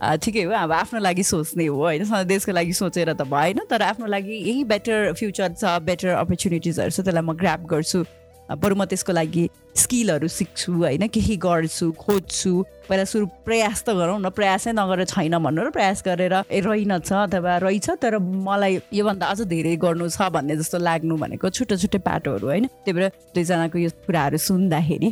ठिकै 0.00 0.42
हो 0.42 0.52
अब 0.52 0.72
आफ्नो 0.72 1.00
लागि 1.00 1.22
सोच्ने 1.22 1.66
हो 1.66 1.76
होइन? 1.76 2.04
देशको 2.28 2.52
लागि 2.52 2.72
सोचेर 2.72 3.12
त 3.12 3.22
भएन 3.24 3.64
तर 3.70 3.82
आफ्नो 3.82 4.06
लागि 4.06 4.34
यही 4.36 4.64
बेटर 4.64 5.12
फ्युचर 5.16 5.52
छ 5.56 5.78
बेटर 5.82 6.08
अपर्च्युनिटिजहरू 6.20 6.90
छ 6.90 7.00
त्यसलाई 7.00 7.22
म 7.22 7.32
ग्राप 7.32 7.66
गर्छु। 7.66 8.04
बरु 8.46 8.74
म 8.76 8.84
त्यसको 8.86 9.12
लागि 9.12 9.48
स्किलहरू 9.74 10.28
सिक्छु 10.28 10.72
होइन? 10.72 11.06
केही 11.10 11.36
गर्छु 11.36 11.90
खोज्छु। 11.98 12.52
पहिला 12.88 13.04
सुरु 13.04 13.26
प्रयास 13.42 13.82
त 13.82 13.90
गरौँ 13.90 14.18
न 14.22 14.30
प्रयासै 14.30 14.70
नगरेर 14.70 15.06
छैन 15.10 15.34
भन्नु 15.42 15.66
र 15.66 15.70
प्रयास 15.74 16.02
गरेर 16.06 16.34
ए 16.46 16.60
रहेनछ 16.62 17.10
अथवा 17.12 17.56
रहेछ 17.66 17.98
तर 17.98 18.18
मलाई 18.20 18.78
योभन्दा 18.94 19.26
अझ 19.26 19.40
धेरै 19.50 19.74
गर्नु 19.82 20.06
छ 20.06 20.30
भन्ने 20.30 20.56
जस्तो 20.62 20.78
लाग्नु 20.78 21.16
भनेको 21.18 21.50
छुट्टै 21.50 21.76
छुट्टै 21.82 21.98
पाटोहरू 22.06 22.46
होइन? 22.46 22.66
त्यही 22.84 22.94
भएर 22.94 23.08
दुईजनाको 23.34 23.78
यो 23.78 23.90
कुराहरू 24.06 24.38
सुन्दाखेरि 24.38 25.08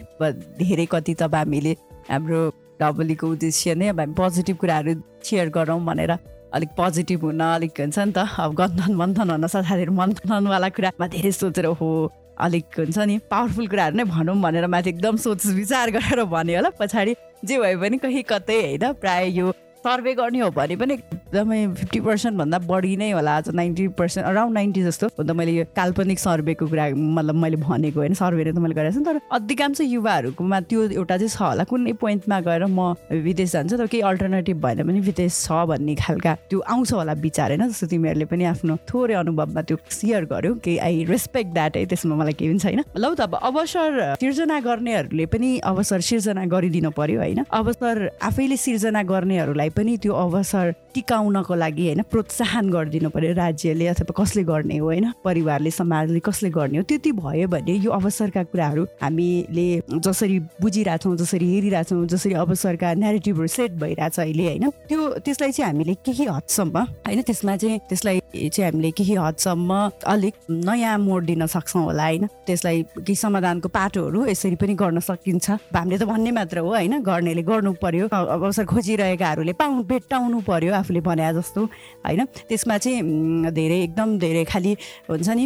धेरै 0.62 0.86
कति 0.86 1.14
त 1.18 1.22
हामीले 1.34 1.72
हाम्रो 2.12 2.40
डबलीको 2.80 3.26
उद्देश्य 3.28 3.74
नै 3.74 3.88
अब 3.88 4.00
हामी 4.00 4.14
पोजिटिभ 4.14 4.56
कुराहरू 4.56 4.92
सेयर 5.24 5.48
गरौँ 5.56 5.80
भनेर 5.84 6.12
अलिक 6.54 6.70
पोजिटिभ 6.76 7.24
हुन 7.24 7.40
अलिक 7.40 7.80
हुन्छ 7.80 7.98
नि 7.98 8.12
त। 8.12 8.18
अब 8.38 8.54
गन्धन 8.54 8.92
बन्धन 8.98 9.30
हुन 9.30 9.46
साथीहरू 9.46 9.92
मन्थनवाला 9.92 10.68
कुरामा 10.76 11.06
धेरै 11.14 11.32
सोचेर 11.32 11.66
हो 11.80 11.90
अलिक 12.38 12.78
हुन्छ 12.78 12.98
नि 12.98 13.18
पावरफुल 13.30 13.66
कुराहरू 13.72 13.96
नै 13.96 14.04
भनौँ 14.04 14.36
भनेर 14.42 14.66
माथि 14.66 14.90
एकदम 14.90 15.16
सोच 15.24 15.46
विचार 15.58 15.90
गरेर 15.96 16.24
भन्यो 16.26 16.56
होला। 16.58 16.70
पछाडि 16.78 17.14
जे 17.44 17.58
भए 17.58 17.76
पनि 17.82 17.96
कहीँ 17.98 18.22
कतै 18.26 18.58
होइन 18.62 18.92
प्रायः 19.02 19.34
यो 19.38 19.52
सर्वे 19.84 20.12
गर्ने 20.14 20.38
हो 20.40 20.48
भने 20.50 20.76
पनि 20.80 20.94
एकदमै 20.94 21.56
फिफ्टी 21.76 22.00
पर्सेन्टभन्दा 22.00 22.58
बढी 22.64 22.96
नै 22.96 23.10
होला। 23.12 23.32
आज 23.36 23.48
नाइन्टी 23.52 23.88
पर्सेन्ट 24.00 24.26
अराउन्ड 24.28 24.54
नाइन्टी 24.54 24.82
जस्तो। 24.82 25.06
अन्त 25.20 25.30
मैले 25.36 25.52
यो 25.52 25.64
काल्पनिक 25.76 26.18
सर्वेको 26.18 26.66
कुरा 26.66 26.84
मतलब 26.96 27.34
मैले 27.36 27.56
भनेको 27.60 28.00
होइन 28.00 28.14
सर्वे 28.16 28.44
त 28.44 28.56
मैले 28.64 28.74
गरेको 28.74 28.96
छु। 28.96 29.04
तर 29.04 29.20
अधिकांश 29.28 29.80
युवाहरूकोमा 29.84 30.60
त्यो 30.72 30.80
एउटा 30.88 31.16
चाहिँ 31.20 31.28
छ 31.28 31.42
होला। 31.42 31.64
कुनै 31.68 31.92
पोइन्टमा 32.00 32.40
गएर 32.48 32.64
म 32.64 32.96
विदेश 33.12 33.52
जान्छु 33.52 33.76
तर 33.76 33.86
केही 33.92 34.02
अल्टरनेटिभ 34.08 34.56
भएन 34.64 34.80
पनि 34.88 35.00
विदेश 35.04 35.32
छ 35.44 35.68
भन्ने 35.68 35.94
खालका 36.00 36.32
त्यो 36.48 36.58
आउँछ 36.64 36.92
होला 36.92 37.12
विचार 37.20 37.52
होइन। 37.52 37.68
जस्तो 37.68 37.86
तिमीहरूले 37.92 38.24
पनि 38.32 38.44
आफ्नो 38.54 38.76
थोरै 38.88 39.14
अनुभवमा 39.20 39.62
त्यो 39.68 39.76
सेयर 40.00 40.24
गर्यो। 40.32 40.54
कि 40.64 40.78
आई 40.80 41.04
रेस्पेक्ट 41.12 41.52
द्याट 41.52 41.76
है 41.76 41.84
त्यसमा 41.92 42.16
मलाई 42.24 42.32
केही 42.40 42.56
पनि 42.56 42.60
छैन। 42.64 42.80
लौ 42.96 43.12
त 43.12 43.28
अब 43.28 43.36
अवसर 43.52 44.16
सिर्जना 44.16 44.60
गर्नेहरूले 44.64 45.26
पनि 45.28 45.50
अवसर 45.60 46.00
सिर्जना 46.08 46.48
गरिदिनु 46.48 46.90
पर्यो 46.96 47.20
होइन। 47.20 47.44
अवसर 47.52 48.08
आफैले 48.32 48.56
सिर्जना 48.56 49.02
गर्नेहरूलाई 49.12 49.70
पनि 49.76 49.96
त्यो 49.96 50.12
अवसर 50.16 50.70
टिकाउनको 50.94 51.54
लागि 51.54 51.84
होइन 51.84 52.02
प्रोत्साहन 52.10 52.70
गरिदिनु 52.70 53.08
पर्यो 53.10 53.32
राज्यले 53.34 53.86
अथवा 53.86 54.14
कसले 54.16 54.42
गर्ने 54.44 54.76
हो 54.78 54.86
होइन 54.86 55.10
परिवारले 55.24 55.70
समाजले 55.72 56.20
कसले 56.20 56.50
गर्ने 56.50 56.78
हो 56.78 56.84
त्यति 56.84 57.12
भयो 57.14 57.48
भने 57.48 57.74
यो 57.76 57.90
अवसरका 57.92 58.42
कुराहरू 58.46 58.84
हामीले 59.02 59.66
जसरी 59.98 60.38
बुझिरहेछौँ 60.60 61.16
जसरी 61.16 61.46
हेरिरहेछौँ 61.48 62.06
जसरी 62.08 62.34
अवसरका 62.40 62.94
नेरेटिभहरू 62.96 63.48
सेट 63.50 63.72
भइरहेछ 63.80 64.18
अहिले 64.18 64.46
होइन 64.46 64.70
त्यो 64.88 65.08
त्यसलाई 65.20 65.52
चाहिँ 65.52 65.70
हामीले 65.70 65.94
केही 66.02 66.26
हदसम्म 66.26 66.86
होइन 67.02 67.22
त्यसमा 67.22 67.56
चाहिँ 67.56 67.78
त्यसलाई 67.88 68.20
चाहिँ 68.34 68.70
हामीले 68.70 68.90
केही 68.90 69.14
हदसम्म 69.14 69.70
अलिक 70.06 70.34
नयाँ 70.50 70.98
मोड 70.98 71.24
दिन 71.24 71.46
सक्छौँ 71.46 71.82
होला 71.84 72.04
होइन? 72.04 72.26
त्यसलाई 72.46 72.82
केही 72.98 73.14
समाधानको 73.14 73.68
पाटोहरू 73.68 74.26
यसरी 74.26 74.56
पनि 74.56 74.74
गर्न 74.74 74.98
सकिन्छ। 75.00 75.50
हामीले 75.74 75.98
त 75.98 76.04
भन्ने 76.04 76.30
मात्र 76.30 76.58
हो 76.58 76.68
होइन? 76.74 76.98
गर्नेले 77.02 77.42
गर्नु 77.42 77.72
पर्यो 77.82 78.08
अवसर 78.10 78.64
खोजिरहेकाहरूले 78.64 79.52
पाउ 79.54 79.82
भेट्टाउनु 79.86 80.40
पर्यो 80.42 80.74
आफूले 80.74 81.00
भने 81.00 81.32
जस्तो 81.34 81.60
होइन? 82.04 82.24
त्यसमा 82.48 82.78
चाहिँ 82.78 83.50
धेरै 83.54 83.78
एकदम 83.86 84.18
धेरै 84.18 84.44
खालि 84.44 84.72
हुन्छ 85.10 85.28
नि 85.30 85.44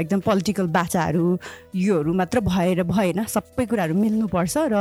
एकदम 0.00 0.20
पोलिटिकल 0.20 0.66
बाचाहरू 0.74 1.26
योहरू 1.74 2.12
मात्र 2.12 2.40
भएर 2.40 2.82
भएन। 2.82 3.24
सबै 3.26 3.66
कुराहरू 3.66 3.94
मिल्नुपर्छ 3.94 4.56
र 4.72 4.74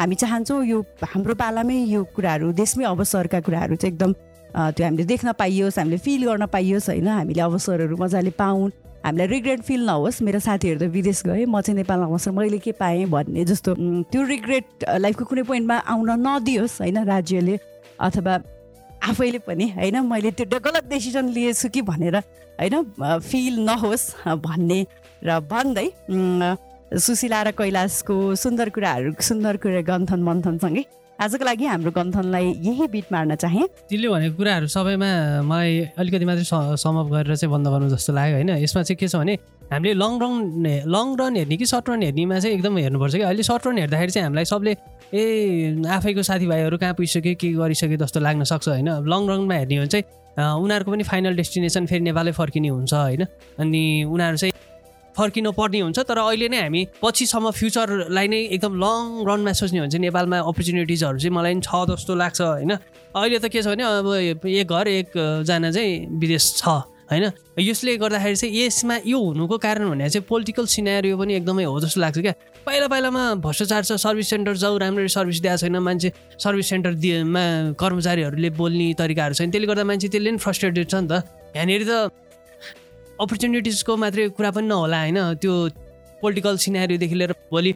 हामी 0.00 0.14
चाहन्छौँ 0.14 0.64
यो 0.64 0.78
हाम्रो 1.02 1.34
पालामै 1.34 1.78
यो 1.90 2.04
कुराहरू 2.14 2.52
देशमै 2.52 2.84
अवसरका 2.84 3.40
कुराहरू 3.40 3.76
चाहिँ 3.76 3.92
एकदम 3.94 4.12
त्यो 4.54 4.84
हामीले 4.86 5.04
देख्न 5.04 5.32
पाइयोस् 5.34 5.78
हामीले 5.78 5.98
फिल 5.98 6.22
गर्न 6.24 6.46
पाइयोस् 6.46 6.88
होइन? 6.90 7.08
हामीले 7.08 7.40
अवसरहरू 7.40 7.96
मजाले 7.96 8.30
पाउन्। 8.38 8.70
हामीलाई 9.04 9.26
रिग्रेट 9.26 9.60
फिल 9.60 9.82
नहोस्। 9.84 10.22
मेरो 10.22 10.38
साथीहरू 10.40 10.78
त 10.80 10.88
विदेश 10.88 11.22
गएँ 11.26 11.44
म 11.44 11.60
चाहिँ 11.60 11.76
नेपालमा 11.76 12.06
बसेर 12.08 12.32
मैले 12.32 12.58
के 12.58 12.72
पाएँ 12.72 13.04
भन्ने 13.10 13.44
जस्तो 13.44 13.74
त्यो 14.08 14.22
रिग्रेट 14.22 14.66
लाइफको 15.02 15.24
कुनै 15.24 15.42
पोइन्टमा 15.42 15.76
आउन 15.84 16.10
नदियोस् 16.22 16.80
होइन? 16.80 16.98
राज्यले 17.04 17.58
अथवा 18.00 18.34
आफैले 19.04 19.38
पनि 19.44 19.66
होइन? 19.76 19.96
मैले 20.06 20.30
त्यो 20.32 20.58
गलत 20.60 20.84
डेसिजन 20.88 21.28
लिएछु 21.34 21.68
कि 21.68 21.82
भनेर 21.82 22.16
होइन? 22.16 22.74
फिल 23.20 23.54
नहोस् 23.60 24.06
भन्ने 24.24 24.80
र 25.20 25.40
भन्दै 25.50 25.88
सुशीला 26.94 27.42
र 27.42 27.50
कैलाशको 27.58 28.14
सुन्दर 28.38 28.68
कुराहरू 28.70 29.10
सुन्दर 29.20 29.56
कुरा 29.58 29.80
गन्थन 29.82 30.20
मन्थनसँगै 30.22 30.84
आजको 31.14 31.44
लागि 31.44 31.64
हाम्रो 31.64 31.90
गन्थनलाई 31.94 32.46
यही 32.66 32.86
बिट 32.90 33.06
मार्न 33.12 33.34
चाहेँ। 33.38 33.66
तिमीले 33.86 34.08
भनेको 34.08 34.36
कुराहरू 34.36 34.66
सबैमा 34.66 35.10
मलाई 35.46 35.94
अलिकति 35.94 36.24
मात्रै 36.26 36.44
समअप 36.74 37.06
गरेर 37.06 37.36
चाहिँ 37.38 37.52
बन्द 37.54 37.66
गर्नु 37.70 37.88
जस्तो 37.94 38.12
लाग्यो 38.12 38.34
होइन। 38.34 38.50
यसमा 38.58 38.82
चाहिँ 38.82 38.98
के 38.98 39.06
छ 39.06 39.16
भने 39.22 39.34
हामीले 39.70 39.94
लङ 39.94 40.12
रन 40.18 40.34
लङ 40.90 41.06
रन 41.14 41.36
हेर्ने 41.38 41.56
कि 41.56 41.66
सर्ट 41.66 41.90
रन 41.90 42.02
हेर्नेमा 42.02 42.38
चाहिँ 42.38 42.54
एकदम 42.58 42.78
हेर्नुपर्छ 42.78 43.14
कि। 43.14 43.22
अहिले 43.22 43.42
सर्ट 43.46 43.66
रन 43.66 43.78
हेर्दाखेरि 43.78 44.10
चाहिँ 44.10 44.24
हामीलाई 44.26 44.44
सबले 44.44 44.72
ए 45.14 45.22
आफैको 45.86 46.22
साथीभाइहरू 46.22 46.76
कहाँ 46.82 46.94
पुगिसक्यो 46.98 47.34
के 47.38 47.48
गरिसक्यो 47.62 47.96
जस्तो 48.02 48.20
लाग्न 48.20 48.44
सक्छ 48.44 48.68
होइन? 48.68 48.90
लङ 49.06 49.22
रनमा 49.30 49.54
हेर्ने 49.54 49.74
हो 49.78 49.86
भने 49.86 49.92
चाहिँ 49.94 50.04
उनीहरूको 50.34 50.90
पनि 50.90 51.02
फाइनल 51.06 51.34
डेस्टिनेसन 51.38 51.86
फेरि 51.86 52.04
नेपालै 52.10 52.32
फर्किने 52.34 52.68
हुन्छ 52.74 52.92
होइन। 52.94 53.22
अनि 53.62 53.82
उनीहरू 54.10 54.36
चाहिँ 54.36 54.52
फर्किनु 55.16 55.52
पर्ने 55.52 55.80
हुन्छ 55.80 55.98
तर 56.08 56.18
अहिले 56.18 56.48
नै 56.48 56.60
हामी 56.62 56.82
पछिसम्म 57.02 57.50
फ्युचरलाई 57.58 58.26
नै 58.28 58.40
एकदम 58.54 58.72
लङ 58.84 59.02
रनमा 59.28 59.52
सोच्ने 59.54 59.78
हो 59.78 59.84
भने 59.84 59.90
चाहिँ 59.90 60.04
नेपालमा 60.06 60.38
अपर्च्युनिटिजहरू 60.50 61.18
चाहिँ 61.18 61.34
मलाई 61.34 61.60
छ 61.60 61.70
जस्तो 61.90 62.12
लाग्छ 62.14 62.40
होइन? 62.40 62.72
अहिले 63.14 63.38
त 63.38 63.46
के 63.46 63.62
छ 63.62 63.66
भने 63.70 63.84
अब 63.84 64.42
एक 64.42 64.66
घर 64.66 64.88
एकजना 64.88 65.70
चाहिँ 65.70 65.92
विदेश 66.18 66.44
छ 66.58 66.66
होइन? 67.04 67.24
यसले 67.60 67.96
गर्दाखेरि 68.00 68.36
चाहिँ 68.36 68.52
यसमा 68.58 68.96
यो 69.06 69.18
हुनुको 69.20 69.56
कारण 69.60 69.90
भने 69.90 70.08
चाहिँ 70.10 70.26
पोलिटिकल 70.26 70.66
सिनेरियो 70.66 71.16
पनि 71.20 71.34
एकदमै 71.38 71.64
हो 71.68 71.78
जस्तो 71.84 72.00
लाग्छ 72.00 72.18
क्या। 72.18 72.34
पहिला 72.66 72.86
पहिलामा 72.88 73.22
भ्रष्टाचार 73.44 73.82
छ 73.84 73.92
सर्भिस 74.00 74.28
सेन्टर 74.30 74.56
जाउँ 74.56 74.78
राम्ररी 74.80 75.08
सर्भिस 75.14 75.40
दिएको 75.44 75.56
छैन। 75.62 75.76
मान्छे 75.78 76.10
सर्भिस 76.40 76.66
सेन्टर 76.68 76.92
दिएमा 76.96 77.44
कर्मचारीहरूले 77.76 78.50
बोल्ने 78.56 78.88
तरिकाहरू 78.98 79.34
छैन। 79.36 79.50
त्यसले 79.52 79.66
गर्दा 79.68 79.84
मान्छे 79.84 80.08
त्यसले 80.08 80.30
पनि 80.32 80.40
फ्रस्ट्रेटेड 80.42 80.86
छ 80.88 80.94
नि 81.04 81.08
त। 81.12 81.14
यहाँनिर 81.54 81.82
त 81.84 81.92
अपर्च्युनिटिजको 83.20 83.96
मात्रै 83.96 84.28
कुरा 84.36 84.50
पनि 84.50 84.66
नहोला 84.66 84.98
होइन? 85.00 85.18
त्यो 85.42 85.52
पोलिटिकल 86.22 86.56
सिनेरियोदेखि 86.64 87.14
लिएर 87.14 87.32
भोलि 87.52 87.72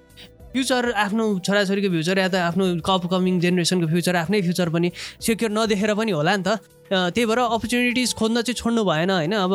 फ्युचर 0.52 0.92
आफ्नो 1.04 1.24
छोराछोरीको 1.46 1.88
फ्युचर 1.94 2.18
या 2.18 2.28
त 2.28 2.34
आफ्नो 2.48 2.64
अपकमिङ 2.80 3.40
जेनेरेसनको 3.40 3.86
फ्युचर 3.86 4.16
आफ्नै 4.16 4.40
फ्युचर 4.42 4.68
पनि 4.74 4.88
सेक्योर 5.20 5.50
नदेखेर 5.52 5.94
पनि 5.94 6.12
होला 6.12 6.36
नि 6.36 6.42
त। 6.42 6.48
त्यही 6.88 7.26
भएर 7.28 7.38
अपर्च्युनिटिज 7.38 8.14
खोज्न 8.16 8.42
चाहिँ 8.42 8.56
छोड्नु 8.56 8.82
भएन 8.84 9.10
होइन? 9.10 9.34
अब 9.36 9.52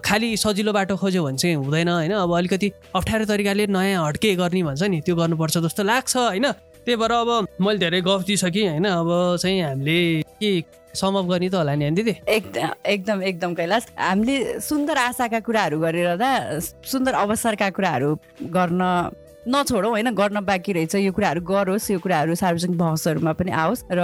खालि 0.00 0.36
सजिलो 0.36 0.72
बाटो 0.72 0.96
खोज्यो 0.96 1.22
भने 1.24 1.36
चाहिँ 1.36 1.56
हुँदैन 1.56 1.88
होइन? 1.88 2.12
अब 2.16 2.30
अलिकति 2.32 2.68
अप्ठ्यारो 2.96 3.24
तरिकाले 3.28 3.66
नयाँ 3.68 4.06
हड्के 4.06 4.34
गर्ने 4.40 4.62
भन्छ 4.62 4.82
नि 4.88 5.00
त्यो 5.04 5.14
गर्नुपर्छ 5.16 5.58
जस्तो 5.68 5.82
लाग्छ 5.84 6.16
होइन? 6.16 6.46
त्यही 6.82 6.96
भएर 6.96 7.12
अब 7.12 7.30
मैले 7.60 7.78
धेरै 7.78 8.00
गफ 8.00 8.20
दिइसकेँ 8.26 8.68
होइन? 8.68 8.86
अब 8.88 9.36
चाहिँ 9.42 9.60
हामीले 9.62 10.22
के 10.40 10.50
समअप 10.94 11.26
गर्ने 11.26 11.48
त 11.48 11.54
होला 11.54 11.74
नि 11.74 11.90
दिदी? 11.90 12.14
एकदम 12.28 12.68
एकदम 12.86 13.22
एकदम 13.22 13.54
कैलाश। 13.54 13.86
हामीले 13.98 14.60
सुन्दर 14.60 14.96
आशाका 14.98 15.40
कुराहरू 15.40 15.80
गरेर 15.80 16.20
सुन्दर 16.60 17.12
अवसरका 17.14 17.68
कुराहरू 17.70 18.10
गर्न 18.52 18.82
नछोडौँ 19.48 19.90
होइन? 19.90 20.10
गर्न 20.14 20.40
बाँकी 20.44 20.72
रहेछ। 20.72 20.94
यो 20.94 21.12
कुराहरू 21.12 21.40
गरोस् 21.42 21.90
यो 21.90 21.98
कुराहरू 21.98 22.34
सार्वजनिक 22.34 22.78
बहसहरूमा 22.78 23.32
पनि 23.32 23.50
आओस्। 23.50 23.84
र 23.90 24.00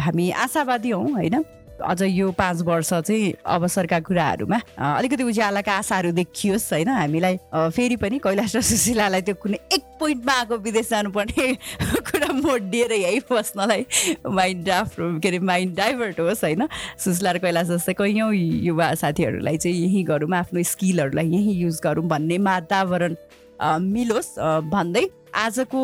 हामी 0.00 0.30
आशावादी 0.30 0.90
हौँ 0.90 1.10
होइन? 1.12 1.36
अझ 1.82 2.02
यो 2.02 2.30
पाँच 2.32 2.60
वर्ष 2.62 2.92
चाहिँ 2.92 3.32
अवसरका 3.46 3.98
कुराहरूमा 4.00 4.58
अलिकति 4.78 5.22
उज्यालाका 5.22 5.72
आशाहरू 5.72 6.10
देखियोस् 6.12 6.72
होइन? 6.72 6.88
हामीलाई 6.88 7.36
फेरि 7.52 7.96
पनि 7.96 8.18
कैलाश 8.18 8.56
र 8.56 8.60
सुशीलालाई 8.60 9.22
त्यो 9.22 9.34
कुनै 9.42 9.58
एक 9.74 9.82
पोइन्टमा 10.00 10.32
आएको 10.32 10.56
विदेश 10.66 10.88
जानुपर्ने 10.90 11.52
कुरा 12.08 12.32
मोडिएर 12.32 12.92
यहीँ 12.92 13.20
बस्नलाई 13.30 13.86
माइन्ड 14.26 14.70
आफ्नो 14.70 15.18
के 15.18 15.28
अरे 15.28 15.38
माइन्ड 15.38 15.76
डाइभर्ट 15.76 16.20
होस् 16.20 16.44
होइन? 16.44 16.68
सुशीला 16.98 17.30
र 17.32 17.38
कैलाश 17.38 17.66
जस्तै 17.66 17.94
कैयौँ 17.94 18.32
युवा 18.34 18.94
साथीहरूलाई 19.02 19.56
चाहिँ 19.56 19.76
यहीँ 19.76 20.04
गरौँ 20.04 20.30
आफ्नो 20.38 20.62
स्किलहरूलाई 20.62 21.28
यहीँ 21.28 21.54
युज 21.62 21.80
गरौँ 21.84 22.06
भन्ने 22.08 22.38
वातावरण 22.46 23.16
मिलोस् 23.62 24.38
भन्दै 24.70 25.06
आजको 25.34 25.80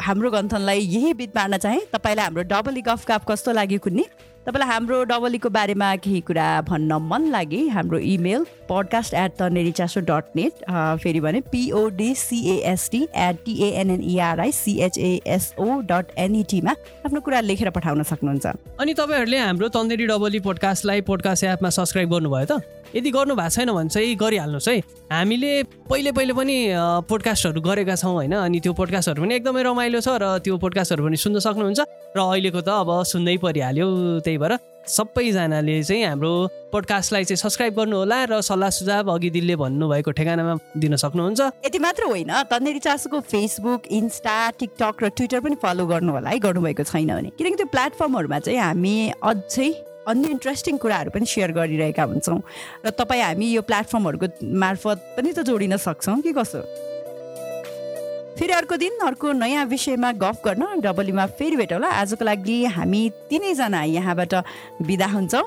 हाम्रो 0.00 0.30
गन्थनलाई 0.30 0.80
यही 0.80 1.12
बिट 1.14 1.30
पार्न 1.32 1.56
चाहे। 1.56 1.80
तपाईँलाई 1.92 2.24
हाम्रो 2.24 2.42
डबल 2.48 2.80
गफ 2.86 3.04
काप 3.04 3.24
कस्तो 3.28 3.52
लाग्यो 3.52 3.78
कुन्नी? 3.78 4.04
तपाईँलाई 4.50 4.68
हाम्रो 4.68 5.02
डबलीको 5.06 5.48
बारेमा 5.48 5.88
केही 6.02 6.20
कुरा 6.26 6.46
भन्न 6.66 6.92
मन 7.06 7.22
लागे 7.30 7.60
हाम्रो 7.70 7.98
इमेल 8.02 8.44
पडकास्ट 8.66 9.14
एट 9.14 9.38
चासो 9.78 10.00
डट 10.10 10.34
नेट 10.36 10.64
फेरि 11.02 11.20
भने 11.20 11.40
पिओडिसिएएसटी 11.54 13.02
एट 13.14 13.36
टिएनएनइआरआई 13.46 14.52
सिएचएसओ 14.52 15.80
डट 15.86 16.06
एनइटीमा 16.18 16.74
आफ्नो 17.06 17.20
कुरा 17.20 17.40
लेखेर 17.40 17.70
पठाउन 17.70 18.02
सक्नुहुन्छ। 18.02 18.46
अनि 18.80 18.94
तपाईँहरूले 18.98 19.38
हाम्रो 19.38 19.68
तन्देरी 19.70 20.06
डबली 20.10 20.40
पोडकास्टलाई 20.42 21.00
पोडकास्ट 21.06 21.44
एपमा 21.44 21.70
सब्सक्राइब 21.70 22.10
गर्नुभयो 22.10 22.46
त? 22.50 22.62
यदि 22.90 23.10
गर्नु 23.14 23.34
भएको 23.38 23.54
छैन 23.54 23.70
भने 23.70 23.88
चाहिँ 23.88 24.14
गरिहाल्नुहोस् 24.18 24.68
है। 24.68 24.78
हामीले 25.14 25.62
पहिले 25.86 26.10
पहिले 26.10 26.32
पनि 26.34 26.56
पोडकास्टहरू 27.06 27.60
गरेका 27.62 27.94
छौँ 27.94 28.14
होइन 28.18 28.34
अनि 28.34 28.58
त्यो 28.60 28.72
पोडकास्टहरू 28.74 29.22
पनि 29.22 29.34
एकदमै 29.38 29.62
रमाइलो 29.62 30.00
छ 30.02 30.18
र 30.18 30.42
त्यो 30.42 30.58
पोडकास्टहरू 30.58 31.06
पनि 31.06 31.16
सुन्न 31.16 31.38
सक्नुहुन्छ। 31.38 31.80
र 32.10 32.18
अहिलेको 32.18 32.60
त 32.60 32.68
अब 32.82 32.90
सुन्नै 33.06 33.36
परिहाल्यो 33.38 33.86
त्यही 34.26 34.38
भएर 34.42 34.58
सबैजनाले 34.90 35.82
चाहिँ 35.86 36.04
हाम्रो 36.04 36.32
पोडकास्टलाई 36.72 37.24
चाहिँ 37.24 37.38
सब्सक्राइब 37.38 37.74
गर्नुहोला 37.78 38.18
र 38.26 38.40
सल्लाह 38.42 38.70
सुझाव 38.74 39.10
अघि 39.14 39.30
दिलले 39.30 39.54
भन्नुभएको 39.62 40.10
ठेगानामा 40.10 40.54
दिन 40.74 40.96
सक्नुहुन्छ। 40.96 41.40
यति 41.66 41.78
मात्र 41.78 42.02
होइन 42.10 42.32
तन्नेरी 42.50 42.78
चासोको 42.82 43.20
फेसबुक 43.30 43.86
इन्स्टा 43.86 44.36
टिकटक 44.58 44.96
र 45.02 45.08
ट्विटर 45.14 45.40
पनि 45.46 45.56
फलो 45.62 45.86
गर्नु 45.86 46.10
होला 46.12 46.30
है 46.30 46.38
गर्नुभएको 46.42 46.82
छैन 46.82 47.14
भने। 47.14 47.30
किनकि 47.38 47.56
त्यो 47.62 47.70
प्लेटफर्महरूमा 47.70 48.38
चाहिँ 48.42 48.58
हामी 48.58 48.96
अझै 49.22 49.70
अन्य 50.10 50.28
इन्ट्रेस्टिङ 50.34 50.76
कुराहरू 50.82 51.10
पनि 51.14 51.26
सेयर 51.30 51.52
गरिरहेका 51.54 52.02
हुन्छौँ। 52.10 52.42
र 52.82 52.90
तपाईँ 52.90 53.22
हामी 53.22 53.46
यो 53.54 53.62
प्लेटफर्महरूको 53.62 54.26
मार्फत 54.58 54.98
पनि 55.14 55.30
त 55.30 55.46
जोडिन 55.46 55.76
सक्छौँ 55.78 56.20
कि 56.26 56.32
कसो? 56.34 56.89
फेरि 58.40 58.52
अर्को 58.52 58.76
दिन 58.76 59.04
अर्को 59.04 59.32
नयाँ 59.36 59.64
विषयमा 59.68 60.10
गफ 60.16 60.40
गर्न 60.44 60.80
डबलीमा 60.80 61.24
फेरि 61.36 61.56
भेटौँला। 61.56 61.88
आजको 61.92 62.24
लागि 62.24 62.64
हामी 62.72 63.02
तिनैजना 63.28 63.82
यहाँबाट 63.84 64.34
बिदा 64.80 65.06
हुन्छौँ। 65.06 65.44